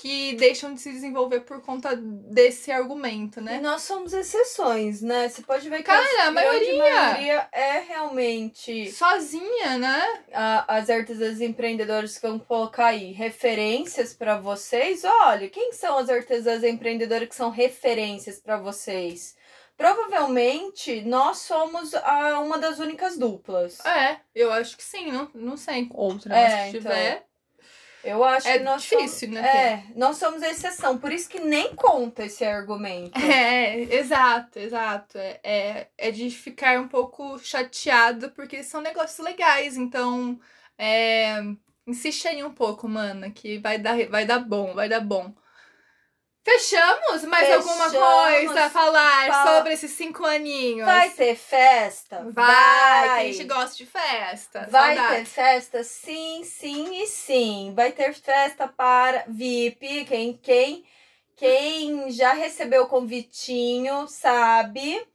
que 0.00 0.34
deixam 0.34 0.74
de 0.74 0.80
se 0.80 0.92
desenvolver 0.92 1.40
por 1.40 1.60
conta 1.60 1.96
desse 1.96 2.70
argumento, 2.70 3.40
E 3.40 3.42
né? 3.42 3.58
nós 3.60 3.82
somos 3.82 4.12
exceções, 4.12 5.02
né? 5.02 5.28
Você 5.28 5.42
pode 5.42 5.68
ver 5.68 5.78
que 5.78 5.82
Cara, 5.82 6.28
a 6.28 6.30
maioria. 6.30 6.78
maioria 6.78 7.48
é 7.50 7.80
realmente 7.80 8.92
Sozinha, 8.92 9.76
né? 9.76 10.22
a- 10.32 10.76
as 10.76 10.88
artesãs 10.88 11.40
empreendedoras 11.40 12.16
que 12.16 12.24
vão 12.28 12.38
colocar 12.38 12.86
aí 12.88 13.10
referências 13.10 14.14
para 14.14 14.38
vocês. 14.38 15.02
Olha, 15.04 15.48
quem 15.48 15.72
são 15.72 15.98
as 15.98 16.08
artesãs 16.08 16.62
empreendedoras 16.62 17.28
que 17.28 17.34
são 17.34 17.50
referências 17.50 18.38
para 18.38 18.56
vocês? 18.56 19.36
Provavelmente 19.78 21.00
nós 21.02 21.38
somos 21.38 21.94
a, 21.94 22.40
uma 22.40 22.58
das 22.58 22.78
únicas 22.80 23.16
duplas. 23.16 23.78
É, 23.86 24.20
eu 24.34 24.52
acho 24.52 24.76
que 24.76 24.82
sim, 24.82 25.10
não, 25.10 25.30
não 25.34 25.56
sei 25.56 25.88
outra, 25.94 26.34
É, 26.34 26.42
mas 26.42 26.52
se 26.52 26.70
então. 26.70 26.80
tiver. 26.82 27.24
Eu 28.04 28.22
acho 28.24 28.46
É 28.48 28.58
que 28.58 28.64
nós 28.64 28.82
difícil, 28.82 29.28
somos, 29.28 29.34
né, 29.42 29.48
É, 29.48 29.82
nós 29.96 30.16
somos 30.18 30.42
a 30.42 30.48
exceção, 30.48 30.98
por 30.98 31.12
isso 31.12 31.28
que 31.28 31.40
nem 31.40 31.74
conta 31.74 32.24
esse 32.24 32.44
argumento. 32.44 33.18
É, 33.20 33.74
exato, 33.96 34.58
exato. 34.58 35.18
É, 35.18 35.40
é, 35.42 35.90
é 35.96 36.10
de 36.10 36.30
ficar 36.30 36.78
um 36.80 36.88
pouco 36.88 37.38
chateado, 37.38 38.30
porque 38.32 38.62
são 38.62 38.80
negócios 38.80 39.18
legais, 39.18 39.76
então 39.76 40.38
é, 40.76 41.40
insiste 41.86 42.26
aí 42.28 42.42
um 42.44 42.52
pouco, 42.54 42.88
mana, 42.88 43.30
que 43.30 43.58
vai 43.58 43.78
dar, 43.78 43.96
vai 44.08 44.24
dar 44.26 44.38
bom, 44.40 44.74
vai 44.74 44.88
dar 44.88 45.00
bom. 45.00 45.34
Fechamos? 46.50 47.24
Mais 47.24 47.52
alguma 47.52 47.90
Fechamos. 47.90 48.44
coisa 48.46 48.64
a 48.64 48.70
falar 48.70 49.26
Fala- 49.28 49.56
sobre 49.58 49.72
esses 49.74 49.90
cinco 49.92 50.24
aninhos? 50.24 50.86
Vai 50.86 51.10
ter 51.10 51.34
festa? 51.36 52.24
Vai, 52.30 53.04
que 53.24 53.28
a 53.28 53.32
gente 53.32 53.44
gosta 53.44 53.76
de 53.76 53.86
festa. 53.86 54.66
Vai 54.70 54.96
Saudade. 54.96 55.16
ter 55.16 55.24
festa? 55.26 55.84
Sim, 55.84 56.42
sim 56.44 57.02
e 57.02 57.06
sim. 57.06 57.72
Vai 57.76 57.92
ter 57.92 58.14
festa 58.14 58.66
para 58.66 59.24
VIP. 59.28 60.04
Quem, 60.06 60.32
quem, 60.42 60.84
quem 61.36 62.10
já 62.10 62.32
recebeu 62.32 62.84
o 62.84 62.88
convitinho 62.88 64.08
sabe. 64.08 65.06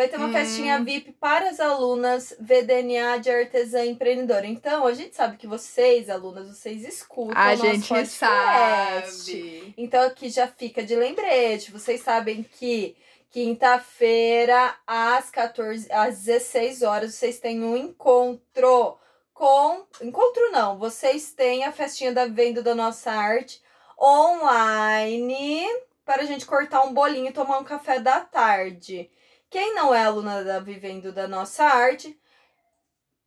Vai 0.00 0.08
ter 0.08 0.16
uma 0.16 0.28
Hum. 0.28 0.32
festinha 0.32 0.82
VIP 0.82 1.12
para 1.12 1.50
as 1.50 1.60
alunas 1.60 2.34
VDNA 2.40 3.18
de 3.18 3.30
Artesã 3.30 3.84
Empreendedora. 3.84 4.46
Então, 4.46 4.86
a 4.86 4.94
gente 4.94 5.14
sabe 5.14 5.36
que 5.36 5.46
vocês, 5.46 6.08
alunas, 6.08 6.48
vocês 6.48 6.84
escutam 6.88 7.36
A 7.36 7.48
o 7.48 7.50
nosso 7.50 7.62
gente 7.66 7.88
podcast. 7.88 8.16
sabe. 8.16 9.74
Então 9.76 10.00
aqui 10.02 10.30
já 10.30 10.48
fica 10.48 10.82
de 10.82 10.96
lembrete. 10.96 11.70
Vocês 11.70 12.00
sabem 12.00 12.42
que 12.42 12.96
quinta-feira, 13.28 14.74
às 14.86 15.28
14, 15.28 15.92
às 15.92 16.16
16 16.20 16.80
horas, 16.80 17.14
vocês 17.14 17.38
têm 17.38 17.62
um 17.62 17.76
encontro 17.76 18.96
com. 19.34 19.84
Encontro 20.00 20.50
não, 20.50 20.78
vocês 20.78 21.30
têm 21.32 21.64
a 21.64 21.72
festinha 21.72 22.10
da 22.10 22.24
venda 22.26 22.62
da 22.62 22.74
nossa 22.74 23.12
arte 23.12 23.60
online 24.00 25.66
para 26.06 26.22
a 26.22 26.26
gente 26.26 26.46
cortar 26.46 26.84
um 26.84 26.94
bolinho 26.94 27.28
e 27.28 27.32
tomar 27.34 27.58
um 27.58 27.64
café 27.64 28.00
da 28.00 28.20
tarde. 28.20 29.10
Quem 29.50 29.74
não 29.74 29.92
é 29.92 30.04
aluna 30.04 30.44
da 30.44 30.60
Vivendo 30.60 31.12
da 31.12 31.26
Nossa 31.26 31.64
Arte, 31.64 32.16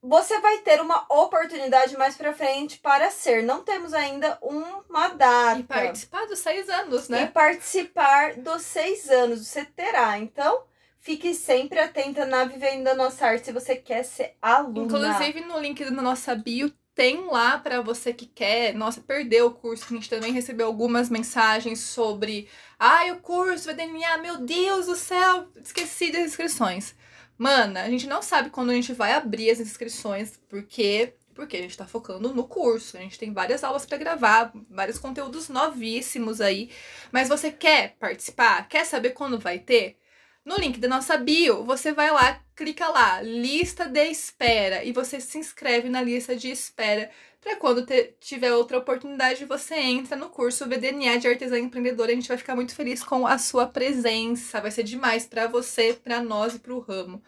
você 0.02 0.40
vai 0.40 0.60
ter 0.60 0.80
uma 0.82 1.06
oportunidade 1.10 1.98
mais 1.98 2.16
pra 2.16 2.34
frente 2.34 2.80
para 2.80 3.12
ser. 3.12 3.44
Não 3.44 3.62
temos 3.62 3.94
ainda 3.94 4.38
uma 4.42 5.10
data. 5.10 5.60
E 5.60 5.64
participar 5.64 6.26
dos 6.26 6.40
seis 6.40 6.70
anos, 6.70 7.10
E 7.10 7.12
né? 7.12 7.28
participar 7.28 8.36
dos 8.36 8.62
seis 8.62 9.10
anos. 9.10 9.46
Você 9.46 9.66
terá. 9.66 10.18
Então, 10.18 10.64
fique 10.98 11.34
sempre 11.34 11.80
atenta 11.80 12.26
na 12.26 12.46
Vivendo 12.46 12.86
da 12.86 12.96
Nossa 12.96 13.28
Arte 13.28 13.46
se 13.46 13.52
você 13.52 13.76
quer 13.76 14.04
ser 14.04 14.38
aluna. 14.42 14.86
Inclusive 14.86 15.42
no 15.42 15.60
link 15.60 15.84
da 15.84 15.92
nossa 15.92 16.34
bio 16.36 16.74
tem 16.96 17.26
lá 17.28 17.58
pra 17.58 17.82
você 17.82 18.14
que 18.14 18.26
quer, 18.26 18.74
nossa, 18.74 19.02
perdeu 19.02 19.48
o 19.48 19.54
curso, 19.54 19.86
a 19.90 19.94
gente 19.94 20.10
também 20.10 20.32
recebeu 20.32 20.68
algumas 20.68 21.10
mensagens 21.10 21.80
sobre, 21.80 22.48
ai, 22.78 23.12
o 23.12 23.20
curso 23.20 23.68
VDNA, 23.68 24.18
meu 24.20 24.38
Deus 24.38 24.86
do 24.86 24.96
céu, 24.96 25.48
esqueci 25.62 26.12
das 26.12 26.24
inscrições. 26.28 26.96
Mana, 27.38 27.82
a 27.82 27.90
gente 27.90 28.08
não 28.08 28.22
sabe 28.22 28.50
quando 28.50 28.70
a 28.70 28.74
gente 28.74 28.94
vai 28.94 29.14
abrir 29.14 29.50
as 29.50 29.60
inscrições, 29.60 30.40
porque 30.48 31.14
porque 31.34 31.58
a 31.58 31.62
gente 31.62 31.78
tá 31.78 31.88
focando 31.88 32.34
no 32.34 32.48
curso. 32.48 32.98
A 32.98 33.00
gente 33.00 33.18
tem 33.18 33.34
várias 33.34 33.64
aulas 33.64 33.86
pra 33.86 33.98
gravar, 33.98 34.52
vários 34.70 35.00
conteúdos 35.00 35.50
novíssimos 35.50 36.40
aí. 36.40 36.70
Mas 37.12 37.28
você 37.28 37.52
quer 37.52 37.96
participar? 38.00 38.68
Quer 38.68 38.86
saber 38.86 39.12
quando 39.12 39.40
vai 39.40 39.60
ter? 39.60 39.98
No 40.46 40.58
link 40.58 40.78
da 40.80 40.88
nossa 40.90 41.18
bio, 41.18 41.64
você 41.64 41.94
vai 41.94 42.12
lá, 42.12 42.40
clica 42.56 42.88
lá, 42.90 43.22
lista 43.22 43.86
de 43.88 44.04
espera, 44.10 44.84
e 44.84 44.92
você 44.92 45.20
se 45.22 45.38
inscreve 45.38 45.90
na 45.90 46.02
lista 46.02 46.36
de 46.36 46.52
espera 46.52 47.10
para 47.40 47.56
quando 47.58 47.86
te- 47.86 48.16
tiver 48.20 48.54
outra 48.54 48.78
oportunidade, 48.78 49.46
você 49.46 49.76
entra 49.76 50.16
no 50.16 50.30
curso 50.30 50.66
VDNA 50.68 51.18
de 51.18 51.28
Artesã 51.28 51.58
Empreendedora. 51.60 52.12
A 52.12 52.16
gente 52.16 52.28
vai 52.28 52.38
ficar 52.38 52.56
muito 52.56 52.74
feliz 52.74 53.04
com 53.04 53.28
a 53.28 53.38
sua 53.38 53.68
presença. 53.68 54.62
Vai 54.62 54.72
ser 54.72 54.84
demais 54.84 55.26
para 55.26 55.48
você, 55.48 55.94
para 55.94 56.22
nós 56.22 56.56
e 56.56 56.60
para 56.60 56.74
o 56.74 56.80
ramo. 56.80 57.22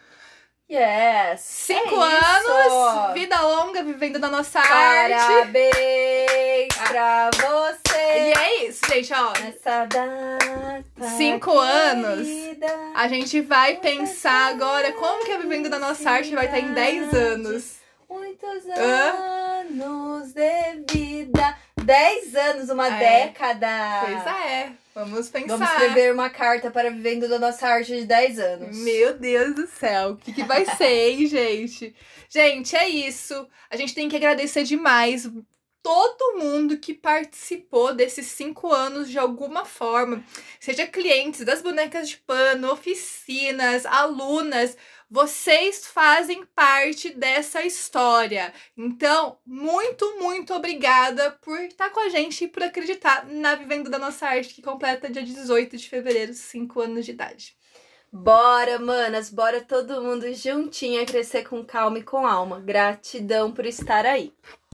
Yes! 0.72 1.42
Cinco 1.42 2.02
é 2.02 2.18
anos, 2.26 3.08
isso. 3.08 3.14
vida 3.14 3.40
longa, 3.42 3.84
vivendo 3.84 4.18
da 4.18 4.30
nossa 4.30 4.60
arte. 4.60 5.28
Parabéns 5.28 6.74
pra 6.88 7.30
E 8.08 8.34
é 8.34 8.66
isso, 8.68 8.82
gente, 8.88 9.14
ó. 9.14 9.34
nessa 9.40 9.86
data. 9.86 11.08
Cinco 11.18 11.52
anos. 11.58 12.28
querida. 12.28 12.68
A 12.96 13.08
gente 13.08 13.42
vai 13.42 13.78
pensar 13.78 14.48
agora 14.50 14.92
como 14.94 15.26
que 15.26 15.32
a 15.32 15.38
Vivendo 15.38 15.70
da 15.70 15.80
Nossa 15.80 16.10
Arte 16.12 16.34
vai 16.34 16.46
estar 16.46 16.60
em 16.60 16.74
10 16.74 17.14
anos. 17.14 17.76
Muitos 18.10 18.66
Hã? 18.78 19.62
anos 19.62 20.34
de 20.34 20.94
vida. 20.98 21.58
Dez 21.84 22.34
anos, 22.36 22.70
uma 22.70 22.88
É. 22.88 23.26
década. 23.28 23.68
Pois 24.06 24.28
é, 24.46 24.72
vamos 24.96 25.30
pensar. 25.30 25.58
Vamos 25.58 25.70
escrever 25.72 26.14
uma 26.14 26.30
carta 26.30 26.72
para 26.72 26.90
Vivendo 26.90 27.28
da 27.28 27.38
Nossa 27.38 27.68
Arte 27.68 27.96
de 27.96 28.06
10 28.06 28.40
anos. 28.40 28.78
Meu 28.78 29.14
Deus 29.18 29.54
do 29.56 29.68
céu, 29.68 30.12
o 30.12 30.18
que, 30.18 30.34
que 30.34 30.44
vai 30.44 30.66
ser, 30.78 31.12
hein, 31.12 31.26
gente? 31.28 31.96
Gente, 32.30 32.76
é 32.76 32.88
isso. 32.88 33.48
A 33.70 33.76
gente 33.78 33.94
tem 33.94 34.10
que 34.10 34.16
agradecer 34.16 34.64
demais 34.64 35.30
todo 35.86 36.40
mundo 36.40 36.80
que 36.80 36.96
participou 36.96 37.94
desses 37.94 38.26
cinco 38.26 38.74
anos 38.74 39.08
de 39.08 39.20
alguma 39.20 39.66
forma, 39.66 40.26
seja 40.60 40.88
clientes 40.88 41.46
das 41.46 41.62
bonecas 41.62 42.10
de 42.10 42.18
pano, 42.18 42.72
oficinas, 42.72 43.86
alunas, 43.86 44.76
vocês 45.08 45.86
fazem 45.86 46.44
parte 46.56 47.12
dessa 47.12 47.62
história. 47.62 48.52
Então, 48.76 49.38
muito, 49.46 50.18
muito 50.18 50.56
obrigada 50.56 51.38
por 51.40 51.60
estar 51.60 51.92
com 51.92 52.00
a 52.00 52.10
gente 52.10 52.46
e 52.46 52.48
por 52.48 52.64
acreditar 52.64 53.28
na 53.28 53.54
Vivendo 53.54 53.88
da 53.88 54.00
Nossa 54.00 54.26
Arte, 54.26 54.56
que 54.56 54.64
completa 54.64 55.08
dia 55.08 55.22
18 55.22 55.78
de 55.78 55.88
fevereiro, 55.88 56.34
cinco 56.34 56.82
anos 56.82 57.06
de 57.06 57.12
idade. 57.12 57.56
Bora, 58.18 58.80
manas, 58.80 59.30
bora 59.30 59.60
todo 59.60 60.02
mundo 60.02 60.34
juntinho 60.34 61.02
a 61.02 61.06
crescer 61.06 61.44
com 61.44 61.66
calma 61.66 62.00
e 62.00 62.04
com 62.04 62.26
alma. 62.26 62.62
Gratidão 62.62 63.52
por 63.52 63.66
estar 63.66 64.06
aí. 64.06 64.34